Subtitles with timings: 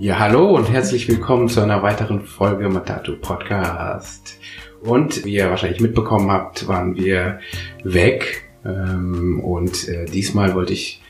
[0.00, 4.38] Ja, hallo und herzlich willkommen zu einer weiteren Folge Matato Podcast.
[4.80, 7.40] Und wie ihr wahrscheinlich mitbekommen habt, waren wir
[7.84, 8.48] weg.
[8.64, 11.02] Ähm, und äh, diesmal wollte ich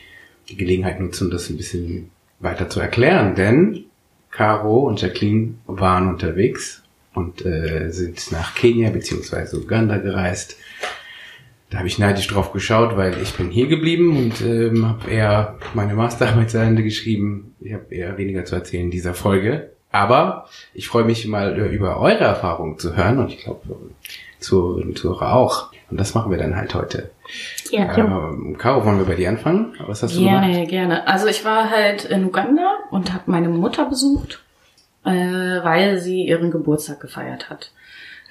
[0.49, 3.85] die Gelegenheit nutzen, das ein bisschen weiter zu erklären, denn
[4.33, 6.83] Caro und Jacqueline waren unterwegs
[7.15, 9.57] und äh, sind nach Kenia bzw.
[9.57, 10.57] Uganda gereist.
[11.70, 15.55] Da habe ich neidisch drauf geschaut, weil ich bin hier geblieben und ähm, habe eher
[15.74, 17.55] meine Masterarbeit zu Ende geschrieben.
[17.61, 19.70] Ich habe eher weniger zu erzählen in dieser Folge.
[19.92, 23.61] Aber ich freue mich mal äh, über eure Erfahrungen zu hören und ich glaube,
[24.41, 25.73] Zuhörerinnen und Zuhörer auch.
[25.91, 27.11] Und das machen wir dann halt heute.
[27.70, 27.97] Ja.
[27.97, 29.75] Ähm, Caro, wollen wir bei dir anfangen?
[29.87, 30.69] Was hast du Gerne, gemacht?
[30.70, 31.06] gerne.
[31.09, 34.42] Also ich war halt in Uganda und habe meine Mutter besucht,
[35.05, 35.11] äh,
[35.65, 37.73] weil sie ihren Geburtstag gefeiert hat.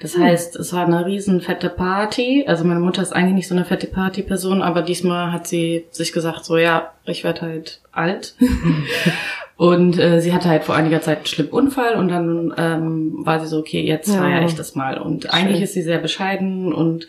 [0.02, 2.44] Das heißt, es war eine riesen fette Party.
[2.48, 6.12] Also meine Mutter ist eigentlich nicht so eine fette Partyperson, aber diesmal hat sie sich
[6.12, 8.34] gesagt, so ja, ich werde halt alt.
[9.56, 13.40] und äh, sie hatte halt vor einiger Zeit einen schlimmen Unfall und dann ähm, war
[13.40, 14.22] sie so, okay, jetzt Ja.
[14.22, 14.96] feiere ich das mal.
[14.96, 17.06] Und eigentlich ist sie sehr bescheiden und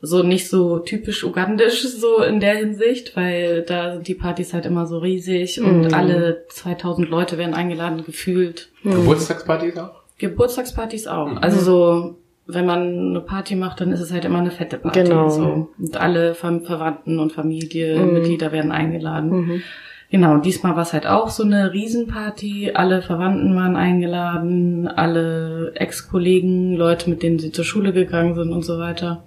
[0.00, 4.64] so nicht so typisch ugandisch so in der Hinsicht, weil da sind die Partys halt
[4.64, 5.94] immer so riesig und Mhm.
[5.94, 8.70] alle 2000 Leute werden eingeladen gefühlt.
[8.84, 9.90] Geburtstagspartys auch?
[10.18, 11.28] Geburtstagspartys auch.
[11.30, 11.38] Mhm.
[11.38, 15.02] Also so, wenn man eine Party macht, dann ist es halt immer eine fette Party.
[15.02, 15.28] Genau.
[15.28, 15.68] So.
[15.78, 19.30] Und alle Ver Verwandten und Familienmitglieder werden eingeladen.
[19.30, 19.62] Mhm.
[20.10, 22.70] Genau, diesmal war es halt auch so eine Riesenparty.
[22.74, 28.64] Alle Verwandten waren eingeladen, alle Ex-Kollegen, Leute, mit denen sie zur Schule gegangen sind und
[28.64, 29.24] so weiter.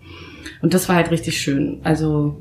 [0.61, 1.79] Und das war halt richtig schön.
[1.83, 2.37] Also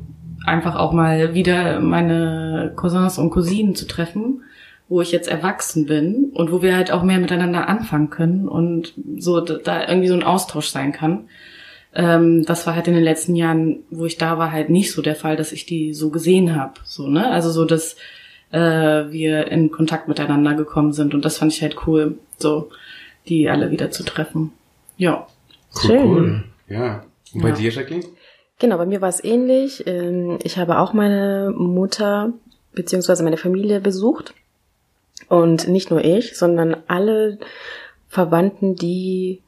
[0.46, 4.42] einfach auch mal wieder meine Cousins und Cousinen zu treffen,
[4.88, 8.92] wo ich jetzt erwachsen bin und wo wir halt auch mehr miteinander anfangen können und
[9.18, 11.28] so da- irgendwie so ein Austausch sein kann.
[11.94, 15.02] Ähm, das war halt in den letzten Jahren, wo ich da war, halt nicht so
[15.02, 16.74] der Fall, dass ich die so gesehen habe.
[16.84, 17.28] So, ne?
[17.30, 17.96] Also so, dass
[18.52, 21.14] äh, wir in Kontakt miteinander gekommen sind.
[21.14, 22.70] Und das fand ich halt cool, so
[23.28, 24.52] die alle wieder zu treffen.
[24.96, 25.26] Ja.
[25.74, 26.04] Cool, Schön.
[26.08, 26.44] cool.
[26.68, 27.04] Ja.
[27.34, 27.54] Und bei Ja.
[27.54, 28.04] dir, Jacqueline?
[28.58, 29.84] Genau, bei mir war es ähnlich.
[29.86, 32.32] Ähm, Ich habe auch meine Mutter
[32.72, 34.34] beziehungsweise meine Familie besucht.
[35.28, 37.38] Und nicht nur ich, sondern alle
[38.08, 39.42] Verwandten, die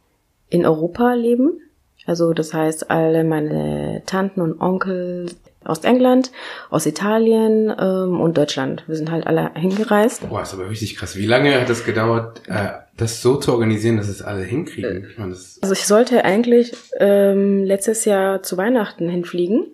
[0.48, 1.60] in Europa leben.
[2.06, 5.26] Also das heißt, alle meine Tanten und Onkel
[5.64, 6.32] aus England,
[6.70, 8.84] aus Italien ähm, und Deutschland.
[8.86, 10.28] Wir sind halt alle hingereist.
[10.28, 11.16] Boah, ist aber richtig krass.
[11.16, 15.06] Wie lange hat es gedauert, äh, das so zu organisieren, dass es alle hinkriegen?
[15.10, 19.66] Ich meine, das Also ich sollte eigentlich ähm, letztes Jahr zu Weihnachten hinfliegen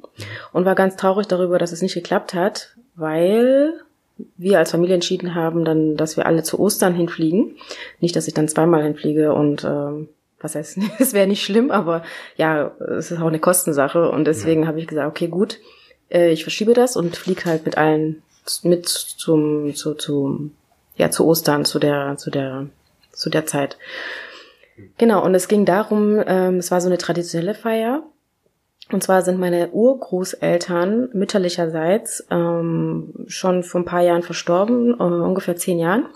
[0.53, 3.75] und war ganz traurig darüber, dass es nicht geklappt hat, weil
[4.37, 7.57] wir als Familie entschieden haben, dann, dass wir alle zu Ostern hinfliegen.
[8.01, 10.09] Nicht, dass ich dann zweimal hinfliege und ähm,
[10.41, 12.03] was heißt, es wäre nicht schlimm, aber
[12.37, 15.59] ja, es ist auch eine Kostensache und deswegen habe ich gesagt, okay, gut,
[16.11, 18.23] äh, ich verschiebe das und fliege halt mit allen
[18.63, 20.51] mit zum zu, zu
[20.97, 22.67] ja zu Ostern zu der zu der
[23.13, 23.77] zu der Zeit.
[24.97, 28.05] Genau, und es ging darum, ähm, es war so eine traditionelle Feier.
[28.91, 35.57] Und zwar sind meine Urgroßeltern mütterlicherseits ähm, schon vor ein paar Jahren verstorben, äh, ungefähr
[35.57, 36.07] zehn Jahren.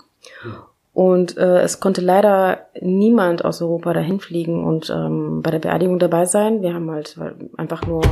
[0.93, 5.99] Und äh, es konnte leider niemand aus Europa dahin fliegen und ähm, bei der Beerdigung
[5.99, 6.61] dabei sein.
[6.61, 7.15] Wir haben halt
[7.57, 8.03] einfach nur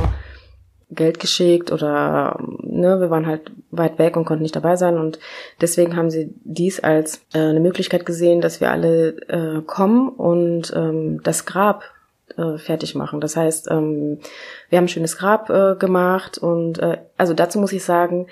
[0.94, 5.18] Geld geschickt oder ne, wir waren halt weit weg und konnten nicht dabei sein und
[5.60, 10.72] deswegen haben sie dies als äh, eine Möglichkeit gesehen, dass wir alle äh, kommen und
[10.76, 11.84] ähm, das Grab
[12.36, 13.20] äh, fertig machen.
[13.20, 14.18] Das heißt, ähm,
[14.68, 18.26] wir haben ein schönes Grab äh, gemacht und äh, also dazu muss ich sagen,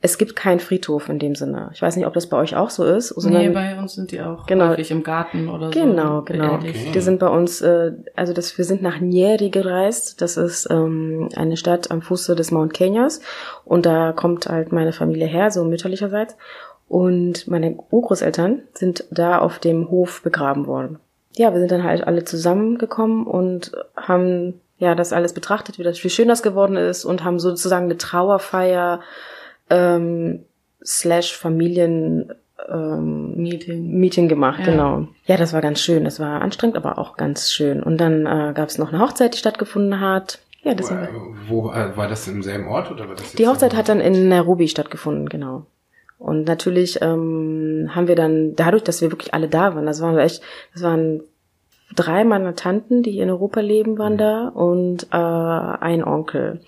[0.00, 1.70] es gibt keinen Friedhof in dem Sinne.
[1.74, 3.08] Ich weiß nicht, ob das bei euch auch so ist.
[3.08, 4.68] sondern- nee, bei uns sind die auch Genau.
[4.68, 5.70] häufig im Garten oder so.
[5.80, 6.54] Genau, genau.
[6.54, 6.72] Okay.
[6.94, 10.22] Die sind bei uns, äh, also das, wir sind nach Nyeri gereist.
[10.22, 13.20] Das ist ähm, eine Stadt am Fuße des Mount Kenyas.
[13.64, 16.36] Und da kommt halt meine Familie her, so mütterlicherseits.
[16.86, 21.00] Und meine Urgroßeltern sind da auf dem Hof begraben worden.
[21.36, 26.02] Ja, wir sind dann halt alle zusammengekommen und haben ja das alles betrachtet, wie das,
[26.04, 29.00] wie schön das geworden ist und haben sozusagen eine Trauerfeier
[29.70, 30.44] ähm,
[30.84, 32.32] slash Familien
[32.68, 33.98] ähm, Meeting.
[33.98, 34.66] Meeting gemacht, Ja.
[34.66, 35.08] genau.
[35.26, 36.04] Ja, das war ganz schön.
[36.04, 37.82] Das war anstrengend, aber auch ganz schön.
[37.82, 40.40] Und dann äh, gab es noch eine Hochzeit, die stattgefunden hat.
[40.62, 41.08] Ja, das war,
[41.46, 44.28] wo äh, war das im selben Ort oder war das die Hochzeit hat dann in
[44.28, 45.66] Nairobi stattgefunden, genau.
[46.18, 50.18] Und natürlich ähm, haben wir dann dadurch, dass wir wirklich alle da waren, das waren
[50.18, 50.42] echt,
[50.74, 51.22] das waren
[51.94, 54.18] drei meiner Tanten, die in Europa leben, waren Mhm.
[54.18, 55.16] da und äh,
[55.84, 56.60] ein Onkel.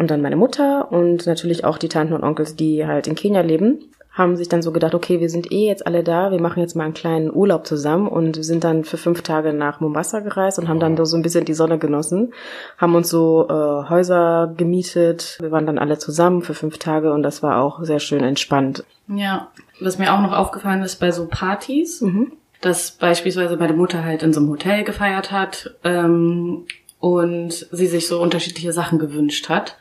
[0.00, 3.42] Und dann meine Mutter und natürlich auch die Tanten und Onkels, die halt in Kenia
[3.42, 3.80] leben.
[4.10, 6.74] haben sich dann so gedacht, okay, wir sind eh jetzt alle da, wir machen jetzt
[6.74, 10.68] mal einen kleinen Urlaub zusammen und sind dann für fünf Tage nach Mombasa gereist und
[10.68, 12.32] haben dann so ein bisschen die Sonne genossen,
[12.78, 17.22] haben uns so äh, Häuser gemietet, wir waren dann alle zusammen für fünf Tage und
[17.22, 18.84] das war auch sehr schön entspannt.
[19.06, 19.48] Ja,
[19.80, 22.32] was mir auch noch aufgefallen ist bei so Partys, mhm.
[22.62, 26.64] dass beispielsweise meine Mutter halt in so einem Hotel gefeiert hat ähm,
[27.00, 29.76] und sie sich so unterschiedliche Sachen gewünscht hat.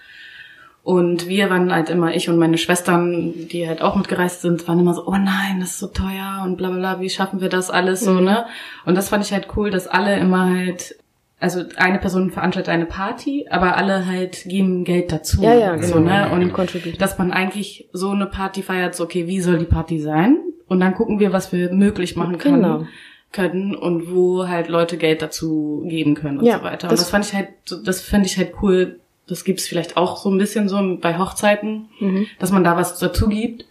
[0.82, 4.80] Und wir waren halt immer, ich und meine Schwestern, die halt auch mitgereist sind, waren
[4.80, 7.50] immer so, oh nein, das ist so teuer und bla bla bla, wie schaffen wir
[7.50, 8.24] das alles so, mhm.
[8.24, 8.46] ne?
[8.86, 10.96] Und das fand ich halt cool, dass alle immer halt,
[11.40, 15.44] also eine Person veranstaltet eine Party, aber alle halt geben Geld dazu.
[15.44, 16.10] Ja, ja, so, genau.
[16.10, 16.30] ne?
[16.32, 20.40] Und dass man eigentlich so eine Party feiert, so, okay, wie soll die Party sein?
[20.68, 22.64] Und dann gucken wir, was wir möglich machen können.
[22.64, 22.86] Genau
[23.32, 26.88] können und wo halt Leute Geld dazu geben können und ja, so weiter.
[26.88, 27.50] Und das, das fand ich halt,
[27.86, 31.90] das finde ich halt cool, das gibt's vielleicht auch so ein bisschen so bei Hochzeiten,
[32.00, 32.26] mhm.
[32.40, 33.66] dass man da was dazu gibt.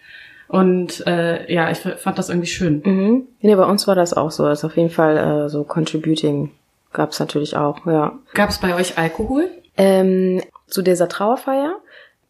[0.47, 2.83] Und äh, ja, ich fand das irgendwie schön.
[2.85, 3.27] Mhm.
[3.41, 4.45] Nee, bei uns war das auch so.
[4.45, 6.53] Also auf jeden Fall äh, so Contributing
[6.93, 8.19] gab's natürlich auch, ja.
[8.35, 9.51] Gab's bei euch Alkohol?
[9.77, 11.77] Ähm, zu dieser Trauerfeier.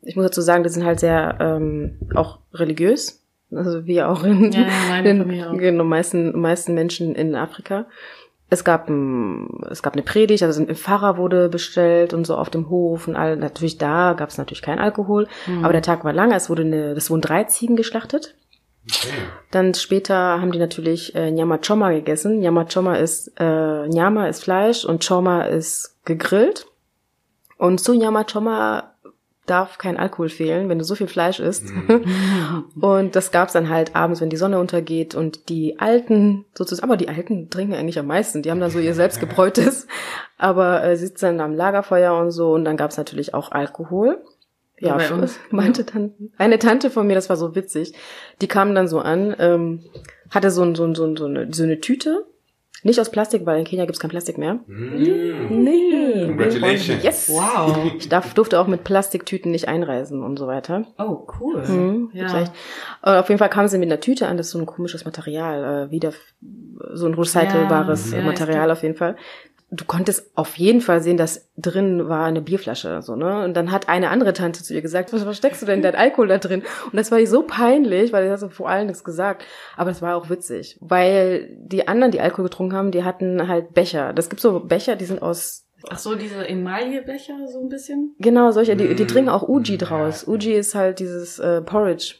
[0.02, 3.17] Ich muss dazu sagen, die sind halt sehr ähm, auch religiös.
[3.50, 7.86] Also wie auch in, ja, ja, in, in den meisten, meisten Menschen in Afrika
[8.50, 12.48] es gab ein, es gab eine Predigt, also ein Pfarrer wurde bestellt und so auf
[12.48, 15.64] dem Hof und all, natürlich da gab es natürlich keinen Alkohol, mhm.
[15.64, 18.34] aber der Tag war lang, es wurde eine, es wurden drei Ziegen geschlachtet.
[18.90, 19.12] Okay.
[19.50, 22.40] Dann später haben die natürlich äh, Nyama Choma gegessen.
[22.40, 26.66] Nyama Choma ist äh, Nyama ist Fleisch und Choma ist gegrillt.
[27.58, 28.88] Und zu Nyama Choma
[29.50, 31.66] darf kein Alkohol fehlen, wenn du so viel Fleisch isst.
[31.70, 32.64] Mhm.
[32.80, 36.96] und das gab's dann halt abends, wenn die Sonne untergeht und die Alten sozusagen, aber
[36.96, 38.42] die Alten trinken eigentlich am meisten.
[38.42, 39.86] Die haben dann so ihr selbstgebräutes,
[40.38, 44.22] aber äh, sitzen dann am Lagerfeuer und so und dann gab's natürlich auch Alkohol.
[44.80, 47.94] Ja, bei uns, meinte dann eine Tante von mir, das war so witzig.
[48.40, 49.80] Die kam dann so an, ähm,
[50.30, 52.26] hatte so, ein, so, ein, so, eine, so eine Tüte
[52.84, 54.60] nicht aus Plastik, weil in Kenia gibt's kein Plastik mehr.
[54.66, 54.94] Mm.
[55.50, 56.07] Nee.
[56.28, 57.02] Congratulations.
[57.02, 57.28] Yes.
[57.28, 57.92] Wow.
[57.98, 60.84] Ich darf, durfte auch mit Plastiktüten nicht einreisen und so weiter.
[60.98, 61.62] Oh, cool.
[61.66, 62.44] Mhm, ja.
[63.02, 65.86] auf jeden Fall kam sie mit einer Tüte an, das ist so ein komisches Material,
[65.88, 66.12] äh, wieder
[66.92, 69.16] so ein recycelbares ja, ja, Material auf jeden Fall
[69.70, 73.44] du konntest auf jeden Fall sehen, dass drin war eine Bierflasche, so, ne?
[73.44, 76.28] Und dann hat eine andere Tante zu ihr gesagt, was versteckst du denn dein Alkohol
[76.28, 76.62] da drin?
[76.86, 79.44] Und das war ihr so peinlich, weil sie hat so vor allen nichts gesagt.
[79.76, 83.75] Aber es war auch witzig, weil die anderen, die Alkohol getrunken haben, die hatten halt
[83.75, 84.14] Becher.
[84.14, 88.14] Das gibt so Becher, die sind aus Ach so, diese Emaillebecher so ein bisschen?
[88.19, 90.26] Genau, solche, die, die trinken auch Uji draus.
[90.26, 92.14] Uji ist halt dieses äh, Porridge.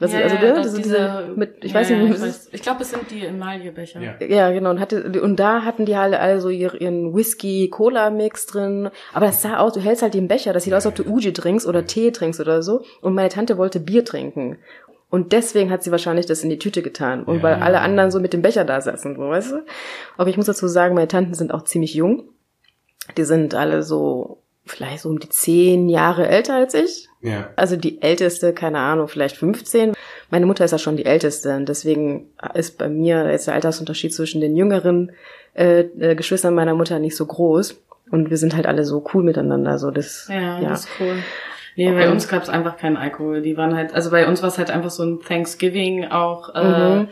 [0.00, 2.62] Was ja, also ja, das, diese, diese mit, ich ja, weiß nicht, ich, weiß, ich
[2.62, 4.00] glaube, es sind die Emaillebecher.
[4.00, 4.26] Ja.
[4.26, 4.70] ja, genau.
[4.70, 8.88] Und hatte und da hatten die halt also ihren Whisky Cola Mix drin.
[9.12, 11.12] Aber das sah aus, du hältst halt den Becher, das sieht aus, als ob du
[11.12, 12.82] Uji trinkst oder Tee trinkst oder so.
[13.02, 14.56] Und meine Tante wollte Bier trinken.
[15.10, 17.24] Und deswegen hat sie wahrscheinlich das in die Tüte getan.
[17.24, 19.64] Und weil alle anderen so mit dem Becher da saßen, so, weißt du?
[20.16, 22.30] Aber ich muss dazu sagen, meine Tanten sind auch ziemlich jung.
[23.16, 24.38] Die sind alle so
[24.70, 27.08] vielleicht so um die zehn Jahre älter als ich.
[27.20, 27.50] Ja.
[27.56, 29.94] Also die älteste, keine Ahnung, vielleicht 15.
[30.30, 34.14] Meine Mutter ist ja schon die älteste und deswegen ist bei mir jetzt der Altersunterschied
[34.14, 35.12] zwischen den jüngeren
[35.54, 37.82] äh, äh, Geschwistern meiner Mutter nicht so groß.
[38.10, 39.78] Und wir sind halt alle so cool miteinander.
[39.78, 40.68] So das, ja, ja.
[40.70, 41.16] das ist cool.
[41.76, 43.42] Nee, bei uns gab es einfach keinen Alkohol.
[43.42, 46.54] Die waren halt, also bei uns war es halt einfach so ein Thanksgiving auch.
[46.54, 47.08] Äh, mhm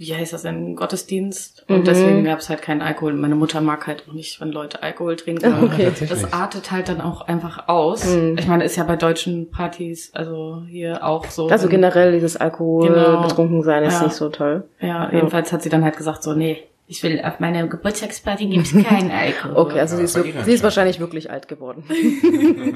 [0.00, 1.66] wie heißt das denn, Gottesdienst.
[1.68, 1.84] Und mhm.
[1.84, 3.12] deswegen gab es halt keinen Alkohol.
[3.12, 5.62] Meine Mutter mag halt auch nicht, wenn Leute Alkohol trinken.
[5.62, 5.92] Okay.
[6.08, 8.06] Das artet halt dann auch einfach aus.
[8.06, 8.38] Mhm.
[8.38, 11.48] Ich meine, ist ja bei deutschen Partys, also hier auch so.
[11.48, 13.24] Also generell dieses Alkohol genau.
[13.24, 14.04] betrunken sein ist ja.
[14.04, 14.64] nicht so toll.
[14.80, 18.72] Ja, jedenfalls hat sie dann halt gesagt so, nee, ich will auf meiner Geburtstagsparty gibt's
[18.88, 19.54] keinen Alkohol.
[19.58, 21.84] Okay, also sie ist, sie ist wahrscheinlich wirklich alt geworden.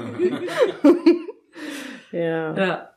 [2.11, 2.55] ja.
[2.55, 2.89] ja.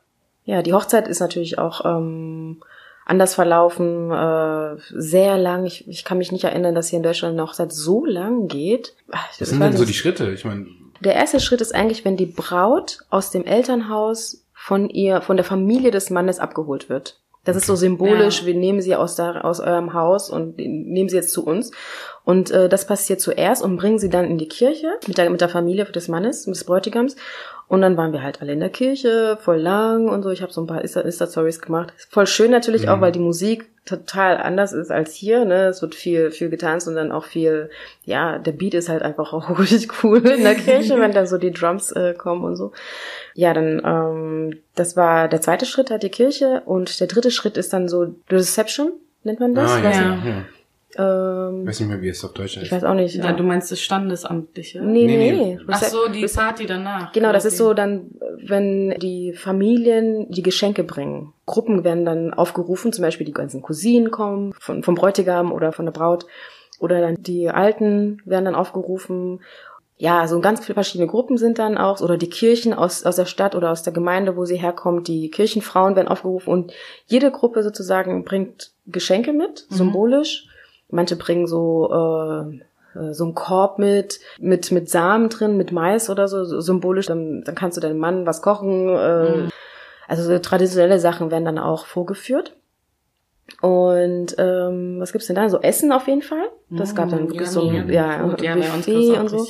[0.49, 2.61] Ja, die Hochzeit ist natürlich auch ähm,
[3.09, 5.65] anders verlaufen, äh, sehr lang.
[5.65, 8.95] Ich, ich kann mich nicht erinnern, dass hier in Deutschland eine Hochzeit so lang geht.
[9.07, 10.31] Was sind denn so die Schritte?
[10.31, 10.67] Ich meine.
[11.01, 15.45] Der erste Schritt ist eigentlich, wenn die Braut aus dem Elternhaus von ihr, von der
[15.45, 17.19] Familie des Mannes abgeholt wird.
[17.45, 17.61] Das okay.
[17.61, 18.47] ist so symbolisch, ja.
[18.47, 21.71] wir nehmen sie aus, da, aus eurem Haus und nehmen sie jetzt zu uns.
[22.25, 25.41] Und äh, das passiert zuerst und bringen sie dann in die Kirche mit der, mit
[25.41, 27.15] der Familie des Mannes, des Bräutigams.
[27.69, 30.31] Und dann waren wir halt alle in der Kirche, voll lang und so.
[30.31, 31.93] Ich habe so ein paar Insta-Stories gemacht.
[32.09, 32.89] Voll schön natürlich mhm.
[32.89, 35.45] auch, weil die Musik total anders ist als hier.
[35.45, 35.67] Ne?
[35.67, 37.69] Es wird viel, viel getanzt und dann auch viel,
[38.05, 41.37] ja, der Beat ist halt einfach auch richtig cool in der Kirche, wenn da so
[41.37, 42.71] die Drums äh, kommen und so.
[43.35, 46.63] Ja, dann, ähm, das war der zweite Schritt, halt die Kirche.
[46.65, 49.71] Und der dritte Schritt ist dann so Reception, nennt man das?
[49.71, 50.45] Ah, ja, ja.
[50.97, 52.71] Ähm, Ich weiß nicht mehr, wie es auf Deutsch ich heißt.
[52.71, 53.15] weiß auch nicht.
[53.15, 54.81] Ja, du meinst das Standesamtliche?
[54.81, 55.31] nee, Nee, nee.
[55.31, 55.59] nee.
[55.67, 57.11] Ach so, die Party danach.
[57.11, 58.11] Genau, das ist so dann,
[58.43, 61.33] wenn die Familien die Geschenke bringen.
[61.45, 65.85] Gruppen werden dann aufgerufen, zum Beispiel die ganzen Cousinen kommen, von, vom Bräutigam oder von
[65.85, 66.25] der Braut.
[66.79, 69.41] Oder dann die Alten werden dann aufgerufen.
[69.97, 73.25] Ja, so ganz viele verschiedene Gruppen sind dann auch, oder die Kirchen aus, aus der
[73.25, 76.71] Stadt oder aus der Gemeinde, wo sie herkommt, die Kirchenfrauen werden aufgerufen und
[77.05, 79.75] jede Gruppe sozusagen bringt Geschenke mit, Mhm.
[79.75, 80.45] symbolisch.
[80.89, 86.09] Manche bringen so äh, äh, so einen Korb mit, mit, mit Samen drin, mit Mais
[86.09, 87.05] oder so, so symbolisch.
[87.07, 88.89] Dann, dann kannst du deinem Mann was kochen.
[88.89, 89.49] Äh, Mhm.
[90.07, 92.55] Also so traditionelle Sachen werden dann auch vorgeführt.
[93.61, 95.49] Und ähm, was gibt's denn da?
[95.49, 96.49] So Essen auf jeden Fall.
[96.71, 98.41] Das gab dann Mm, wirklich so yummy, ein ja, food.
[98.41, 99.47] Ja, Buffet und so.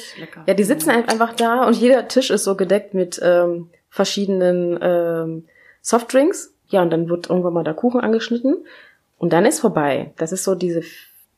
[0.48, 4.80] Ja, die sitzen ein- einfach da und jeder Tisch ist so gedeckt mit ähm, verschiedenen
[4.82, 5.46] ähm,
[5.82, 6.54] Softdrinks.
[6.68, 8.66] Ja, und dann wird irgendwann mal der Kuchen angeschnitten
[9.18, 10.14] und dann ist vorbei.
[10.18, 10.82] Das ist so diese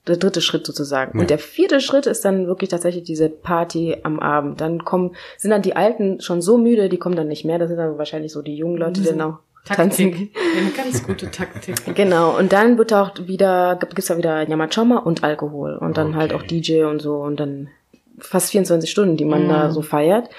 [0.07, 1.17] der dritte Schritt sozusagen.
[1.17, 1.21] Ja.
[1.21, 4.59] Und der vierte Schritt ist dann wirklich tatsächlich diese Party am Abend.
[4.61, 7.59] Dann kommen, sind dann die Alten schon so müde, die kommen dann nicht mehr.
[7.59, 10.11] Das sind dann wahrscheinlich so die jungen Leute, die dann auch tanzen.
[10.11, 10.35] Taktik.
[10.57, 11.75] Eine ganz gute Taktik.
[11.95, 16.07] Genau, und dann wird auch wieder, gibt- gibt's da wieder Nyamachoma und Alkohol und dann
[16.09, 16.17] Okay.
[16.17, 17.69] halt auch DJ und so und dann
[18.17, 19.49] fast 24 Stunden, die man Mhm.
[19.49, 20.29] da so feiert.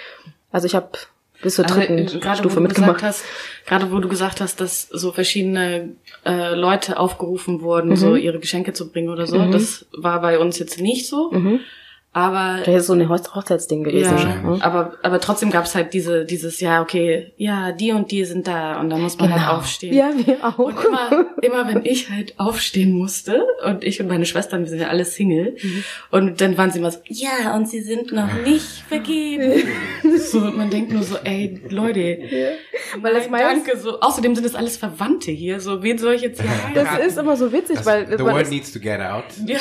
[0.50, 0.88] Also ich habe
[1.42, 2.94] bis zur Also, dritten äh, gerade Stufe wo du mitgemacht.
[2.96, 3.24] gesagt hast,
[3.66, 5.90] gerade wo du gesagt hast, dass so verschiedene
[6.24, 7.96] äh, Leute aufgerufen wurden, Mhm.
[7.96, 9.50] so ihre Geschenke zu bringen oder so, Mhm.
[9.52, 11.60] das war bei uns jetzt nicht so, Mhm.
[12.14, 14.16] Aber Vielleicht ist so ein Hoch- Hochzeitsding gewesen.
[14.18, 18.46] ja, aber aber trotzdem gab's halt diese dieses ja okay, ja die und die sind
[18.46, 19.92] da und dann muss man halt aufstehen.
[19.92, 20.20] Genau.
[20.20, 20.58] Ja, wir auch.
[20.58, 24.80] Und immer, immer wenn ich halt aufstehen musste und ich und meine Schwestern, wir sind
[24.80, 25.84] ja alle Single Mhm.
[26.10, 29.62] und dann waren sie immer so, ja und sie sind noch nicht vergeben.
[30.18, 32.18] so und man denkt nur so, ey Leute,
[33.00, 34.00] Weil das meist- danke so.
[34.00, 37.08] Außerdem sind es alles Verwandte hier, so wen soll ich jetzt hier Das heiraten?
[37.08, 39.24] ist immer so witzig, Das, weil the world needs to get out.
[39.46, 39.58] ja,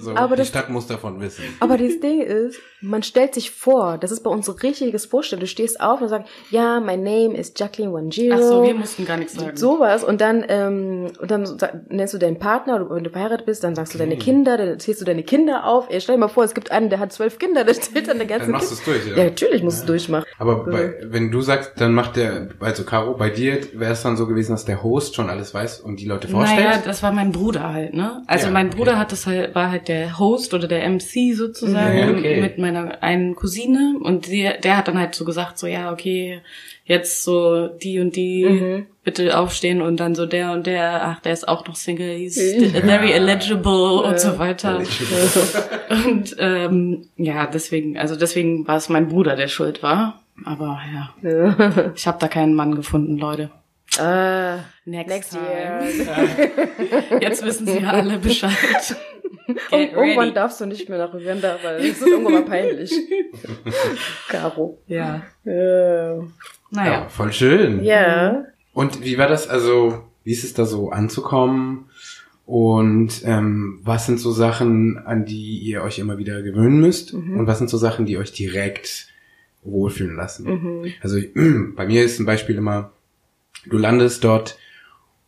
[0.00, 1.44] So, Aber die das- Stadt muss davon wissen.
[1.60, 5.40] Aber das Ding ist, man stellt sich vor, das ist bei uns so richtiges Vorstellen.
[5.40, 8.36] Du stehst auf und sagst, ja, my name is Jacqueline Wanjiro.
[8.36, 9.56] ach so, wir mussten gar nichts sagen.
[9.56, 13.64] Sowas und dann ähm, und dann nennst du deinen Partner oder wenn du verheiratet bist,
[13.64, 15.86] dann sagst du deine Kinder, dann zählst du deine Kinder auf.
[15.90, 18.18] Ey, stell dir mal vor, es gibt einen, der hat zwölf Kinder, der stellt dann
[18.18, 19.24] der ganze Dann machst du es durch, Ja, oder?
[19.24, 20.26] natürlich musst du es durchmachen.
[20.38, 24.16] Aber bei, wenn du sagst, dann macht der, also Caro, bei dir wäre es dann
[24.16, 26.64] so gewesen, dass der Host schon alles weiß und die Leute vorstellt?
[26.68, 28.22] Naja, das war mein Bruder halt, ne?
[28.26, 29.00] Also Ja, mein Bruder okay.
[29.00, 32.40] hat das halt, war halt der Host oder der MC sozusagen Ja, okay.
[32.40, 36.40] mit meiner einen Cousine und der, der hat dann halt so gesagt, so ja, okay,
[36.84, 38.86] jetzt so die und die Mhm.
[39.04, 42.34] bitte aufstehen und dann so der und der, ach, der ist auch noch Single, he's
[42.34, 44.80] still very eligible und so weiter.
[46.06, 50.20] Und ähm, ja, deswegen, also deswegen war es mein Bruder, der schuld war.
[50.44, 53.50] Aber ja, ich habe da keinen Mann gefunden, Leute.
[53.98, 55.44] Ah, Next, next time.
[55.46, 57.20] year.
[57.20, 58.50] Jetzt wissen sie ja alle Bescheid.
[59.46, 62.92] Und irgendwann darfst du nicht mehr nach Uganda, weil es wird irgendwann mal peinlich.
[64.28, 64.78] Caro.
[64.86, 65.22] Ja.
[65.44, 65.52] Ja.
[66.16, 66.22] Ja,
[66.70, 67.08] Naja.
[67.08, 67.82] voll schön.
[67.84, 68.44] ja.
[68.72, 71.88] Und wie war das, also, wie ist es da so anzukommen?
[72.44, 77.14] Und ähm, was sind so Sachen, an die ihr euch immer wieder gewöhnen müsst?
[77.14, 77.38] Mhm.
[77.40, 79.08] Und was sind so Sachen, die euch direkt
[79.62, 80.44] wohlfühlen lassen?
[80.50, 80.92] Mhm.
[81.02, 81.18] Also
[81.74, 82.92] bei mir ist ein Beispiel immer,
[83.64, 84.58] du landest dort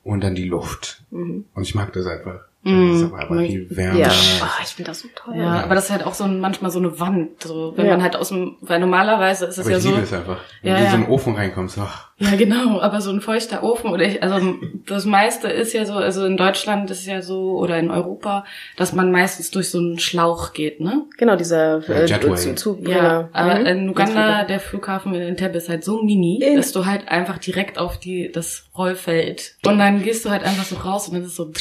[0.05, 1.03] und dann die Luft.
[1.11, 1.47] Mhm.
[1.55, 2.48] Und ich mag das einfach.
[2.69, 2.93] Mhm.
[2.93, 3.99] Das ist aber, aber viel wärmer.
[3.99, 4.09] Ja.
[4.43, 5.35] Oh, ich finde das so toll.
[5.37, 7.93] Ja, aber das ist halt auch so ein, manchmal so eine Wand, so, wenn Ja.
[7.93, 10.39] man halt aus dem, weil normalerweise ist es Aber ja ich so, liebe es einfach.
[10.63, 10.91] Wenn Ja, du in ja.
[10.93, 14.57] so einen Ofen reinkommst, ach, ja genau, aber so ein feuchter Ofen oder ich, also
[14.87, 18.45] das meiste ist ja so, also in Deutschland ist es ja so oder in Europa,
[18.77, 21.05] dass man meistens durch so einen Schlauch geht, ne?
[21.17, 22.35] Genau, dieser Ja, äh, Jetway.
[22.37, 23.67] zu, zu, Ja, aber Mhm.
[23.67, 27.39] in Uganda, der Flughafen in Entebbe ist halt so mini, In- dass du halt einfach
[27.39, 31.25] direkt auf die, das Rollfeld und dann gehst du halt einfach so raus und dann
[31.25, 31.53] ist so,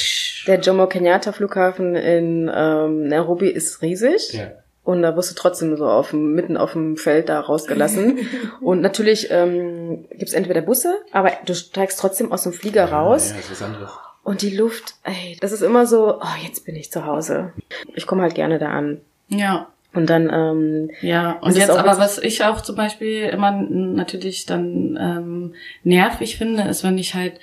[0.47, 4.33] Der Jomo Kenyatta Flughafen in ähm, Nairobi ist riesig.
[4.33, 4.51] ja.
[4.87, 8.19] Und da wirst du trotzdem so auf dem, mitten auf dem Feld da rausgelassen.
[8.61, 13.31] und natürlich ähm, gibt es entweder Busse, aber du steigst trotzdem aus dem Flieger raus.
[13.31, 13.89] Ja, ist was anderes.
[14.23, 17.51] Und die Luft, ey, das ist immer so, oh, jetzt bin ich zu Hause.
[17.95, 19.01] Ich komme halt gerne da an.
[19.27, 23.51] ja, Und dann, ähm, Ja, Das und jetzt aber, was- ich auch zum Beispiel immer
[23.51, 27.41] natürlich dann ähm, nervig finde, ist, wenn ich halt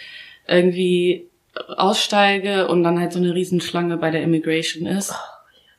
[0.49, 1.27] irgendwie
[1.77, 5.15] aussteige und dann halt so eine Riesenschlange bei der Immigration ist.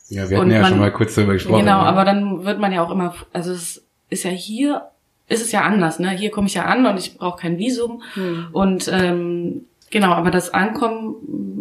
[0.09, 1.59] Ja, wir Und hatten ja man- schon mal kurz darüber gesprochen.
[1.59, 1.88] genau, ne?
[1.88, 4.83] aber dann wird man ja auch immer, also es ist ja hier,
[5.27, 6.12] ist es ja anders, ne?
[6.12, 8.47] Hier komme ich ja an und ich brauche kein Visum hm.
[8.51, 11.15] und ähm, genau, aber das Ankommen,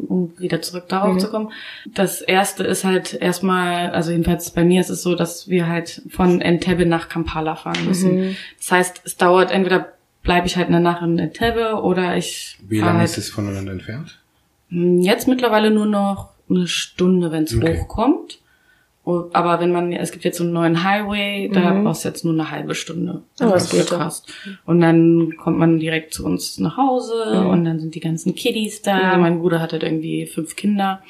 [0.08, 1.18] um wieder zurück darauf Mhm.
[1.20, 1.52] zu kommen,
[1.94, 6.02] das erste ist halt erstmal, also jedenfalls bei mir ist es so, dass wir halt
[6.10, 8.16] von Entebbe nach Kampala fahren müssen.
[8.16, 8.36] Mhm.
[8.58, 9.88] Das heißt, es dauert entweder
[10.22, 13.72] bleibe ich halt eine Nacht in Entebbe oder ich Wie lange halt ist es voneinander
[13.72, 14.18] entfernt?
[14.68, 17.78] Hm, Jetzt mittlerweile nur noch eine Stunde, wenn es Okay.
[17.80, 18.38] hochkommt.
[19.06, 21.84] Aber wenn man, es gibt jetzt so einen neuen Highway, da Mhm.
[21.84, 23.20] brauchst du jetzt nur eine halbe Stunde.
[23.42, 24.22] Oh, das geht krass.
[24.64, 27.46] Und dann kommt man direkt zu uns nach Hause Mhm.
[27.48, 29.14] und dann sind die ganzen Kiddies da.
[29.16, 29.20] Mhm.
[29.22, 31.02] Mein Bruder hat halt irgendwie fünf Kinder.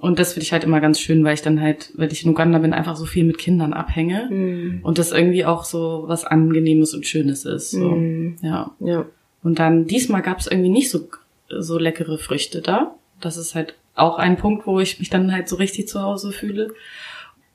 [0.00, 2.30] Und das finde ich halt immer ganz schön, weil ich dann halt, wenn ich in
[2.30, 4.28] Uganda bin, einfach so viel mit Kindern abhänge.
[4.30, 4.80] Mhm.
[4.82, 7.70] Und das irgendwie auch so was Angenehmes und Schönes ist.
[7.70, 7.90] So.
[7.90, 8.36] Mhm.
[8.42, 8.72] Ja.
[8.80, 9.06] Ja.
[9.44, 11.08] Und dann diesmal gab es irgendwie nicht so,
[11.48, 12.96] so leckere Früchte da.
[13.20, 16.32] Das ist halt auch ein Punkt, wo ich mich dann halt so richtig zu Hause
[16.32, 16.72] fühle.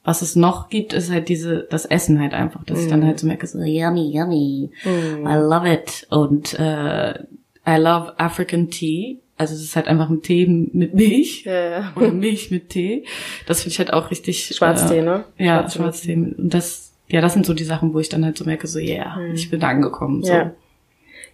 [0.05, 3.19] Was es noch gibt, ist halt diese, das Essen halt einfach, dass ich dann halt
[3.19, 5.25] so merke, so yummy, yummy, Mhm.
[5.25, 6.05] I love it.
[6.09, 7.13] Und äh,
[7.65, 9.19] I love African Tea.
[9.37, 13.05] Also es ist halt einfach ein Tee mit Milch Ja, oder Milch mit Tee.
[13.47, 14.53] Das finde ich halt auch richtig.
[14.55, 15.23] Schwarztee, äh, ne?
[15.37, 15.79] Ja, Schwarztee.
[15.79, 16.13] Schwarztee.
[16.13, 18.79] Und das, ja, das sind so die Sachen, wo ich dann halt so merke, so
[18.79, 20.21] yeah, ich bin angekommen.
[20.23, 20.31] So.
[20.33, 20.37] Mhm.
[20.39, 20.51] Ja.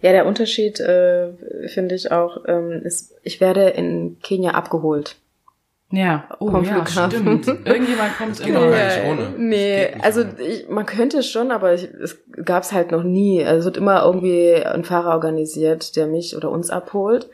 [0.02, 1.28] Ja, der Unterschied äh,
[1.68, 5.16] finde ich auch, ähm, ist, ich werde in Kenia abgeholt.
[5.92, 7.42] Ja, oh Vom ja, Flughafen.
[7.42, 7.66] stimmt.
[7.66, 8.60] Irgendjemand kommt geht immer.
[8.60, 8.86] auch gar Ja.
[8.86, 9.30] nicht ohne.
[9.38, 10.40] Nee, Das geht also ohne.
[10.42, 13.44] ich, man könnte schon, aber ich, es gab's halt noch nie.
[13.44, 17.28] Also es wird immer irgendwie ein Fahrer organisiert, der mich oder uns abholt.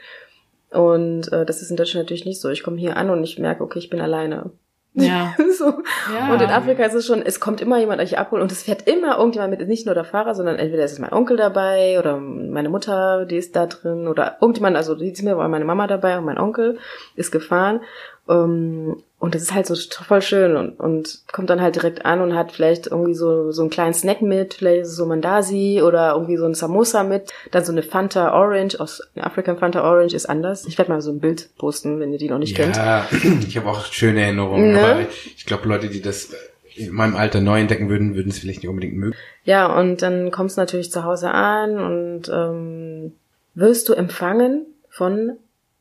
[0.71, 2.49] Und äh, das ist in Deutschland natürlich nicht so.
[2.49, 4.51] Ich komme hier an und ich merke, okay, ich bin alleine.
[4.97, 5.35] Ja.
[5.59, 5.83] so.
[6.13, 6.33] Ja.
[6.33, 8.89] Und in Afrika ist es schon, es kommt immer jemand euch abholen und es fährt
[8.89, 12.17] immer irgendjemand mit, nicht nur der Fahrer, sondern entweder ist es mein Onkel dabei oder
[12.19, 16.25] meine Mutter, die ist da drin oder irgendjemand, also diesmal war meine Mama dabei und
[16.25, 16.79] mein Onkel
[17.15, 17.81] ist gefahren.
[18.29, 22.21] Ähm, Und das ist halt so voll schön und, und kommt dann halt direkt an
[22.21, 26.37] und hat vielleicht irgendwie so, so einen kleinen Snack mit, vielleicht so Mandasi oder irgendwie
[26.37, 30.67] so ein Samosa mit, dann so eine Fanta Orange, aus African Fanta Orange ist anders.
[30.67, 32.77] Ich werde mal so ein Bild posten, wenn ihr die noch nicht kennt.
[32.77, 33.09] Ja,
[33.49, 34.85] ich habe auch schöne Erinnerungen, Ne?
[34.85, 36.35] aber ich glaube, Leute, die das
[36.75, 39.17] in meinem Alter neu entdecken würden, würden es vielleicht nicht unbedingt mögen.
[39.45, 43.13] Ja, und dann kommst du natürlich zu Hause an und ähm,
[43.55, 45.33] wirst du empfangen von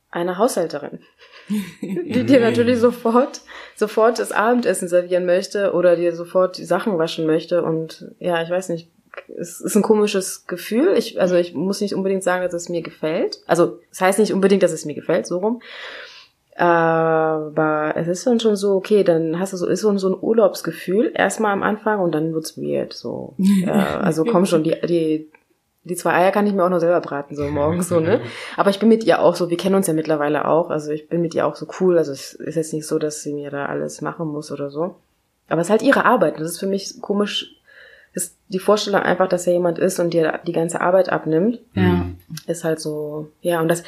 [0.09, 0.99] einer Haushälterin,
[1.81, 3.41] die dir natürlich sofort,
[3.75, 7.63] sofort das Abendessen servieren möchte oder dir sofort die Sachen waschen möchte.
[7.63, 8.89] Und ja, ich weiß nicht,
[9.37, 10.95] es ist ein komisches Gefühl.
[10.97, 13.39] Ich, also ich muss nicht unbedingt sagen, dass es mir gefällt.
[13.45, 15.61] Also es heißt nicht unbedingt, dass es mir gefällt, so rum.
[16.57, 20.17] Aber es ist dann schon so, okay, dann hast du so, ist so, so ein
[20.19, 23.33] Urlaubsgefühl, erstmal am Anfang und dann wird's weird, so.
[23.37, 25.29] Ja, also komm schon, die, die,
[25.85, 28.19] die zwei Eier kann ich mir auch noch selber braten, so morgens, so, ne?
[28.57, 31.07] Aber ich bin mit ihr auch so, wir kennen uns ja mittlerweile auch, also ich
[31.07, 33.51] bin mit ihr auch so cool, also es ist jetzt nicht so, dass sie mir
[33.51, 34.95] da alles machen muss oder so.
[35.47, 37.55] Aber es ist halt ihre Arbeit, und das ist für mich komisch,
[38.13, 42.07] ist die Vorstellung einfach, dass er jemand ist und dir die ganze Arbeit abnimmt Ja.
[42.47, 43.81] ist halt so, ja, und das,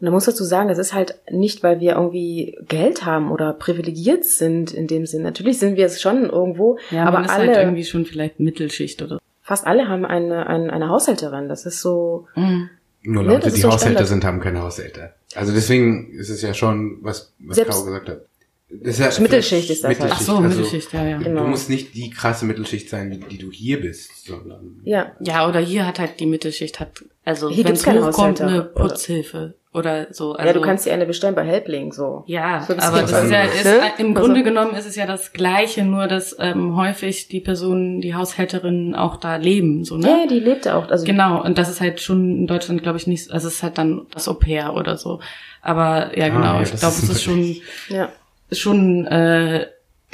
[0.00, 3.52] und da muss dazu sagen, das ist halt nicht, weil wir irgendwie Geld haben oder
[3.52, 5.22] privilegiert sind in dem Sinn.
[5.22, 8.40] Natürlich sind wir es schon irgendwo, Ja, aber man ist alle, halt irgendwie schon vielleicht
[8.40, 11.48] Mittelschicht oder fast alle haben eine, eine, eine Haushälterin.
[11.48, 12.70] Das ist so, Mhm.
[13.06, 15.14] Nur Ne, Leute, die so Haushälter sind, haben keine Haushälter.
[15.34, 18.22] Also deswegen ist es ja schon, was, was Selbst- Caro gesagt hat.
[18.70, 20.10] Das ist ja Mittelschicht ist das halt.
[20.12, 21.18] Ach so, Mittelschicht, ja, ja.
[21.18, 21.42] Genau.
[21.42, 25.46] Du musst nicht die krasse Mittelschicht sein, die, die du hier bist, sondern ja, Ja,
[25.48, 28.88] oder hier hat halt die Mittelschicht hat, also Hier wenn es keine hochkommt, eine oder?
[28.88, 30.32] Putzhilfe oder so.
[30.34, 32.22] Also, ja, du kannst dir eine bestellen bei Helpling, so.
[32.26, 33.56] Ja, So, das aber das ist ja, anderes.
[33.60, 33.80] ist, Ne?
[33.98, 38.00] im Also- Grunde genommen ist es ja das Gleiche, nur dass ähm, häufig die Personen,
[38.00, 40.08] die Haushälterinnen auch da leben, so, ne?
[40.08, 43.06] Ja, die lebt auch, also, Genau, und das ist halt schon in Deutschland, glaube ich,
[43.06, 45.20] nicht, also es ist halt dann das Au pair oder so.
[45.60, 47.56] Aber ja, Ah, genau, ja, ich glaube, es ist schon,
[47.88, 48.08] ja.
[48.52, 49.66] schon äh,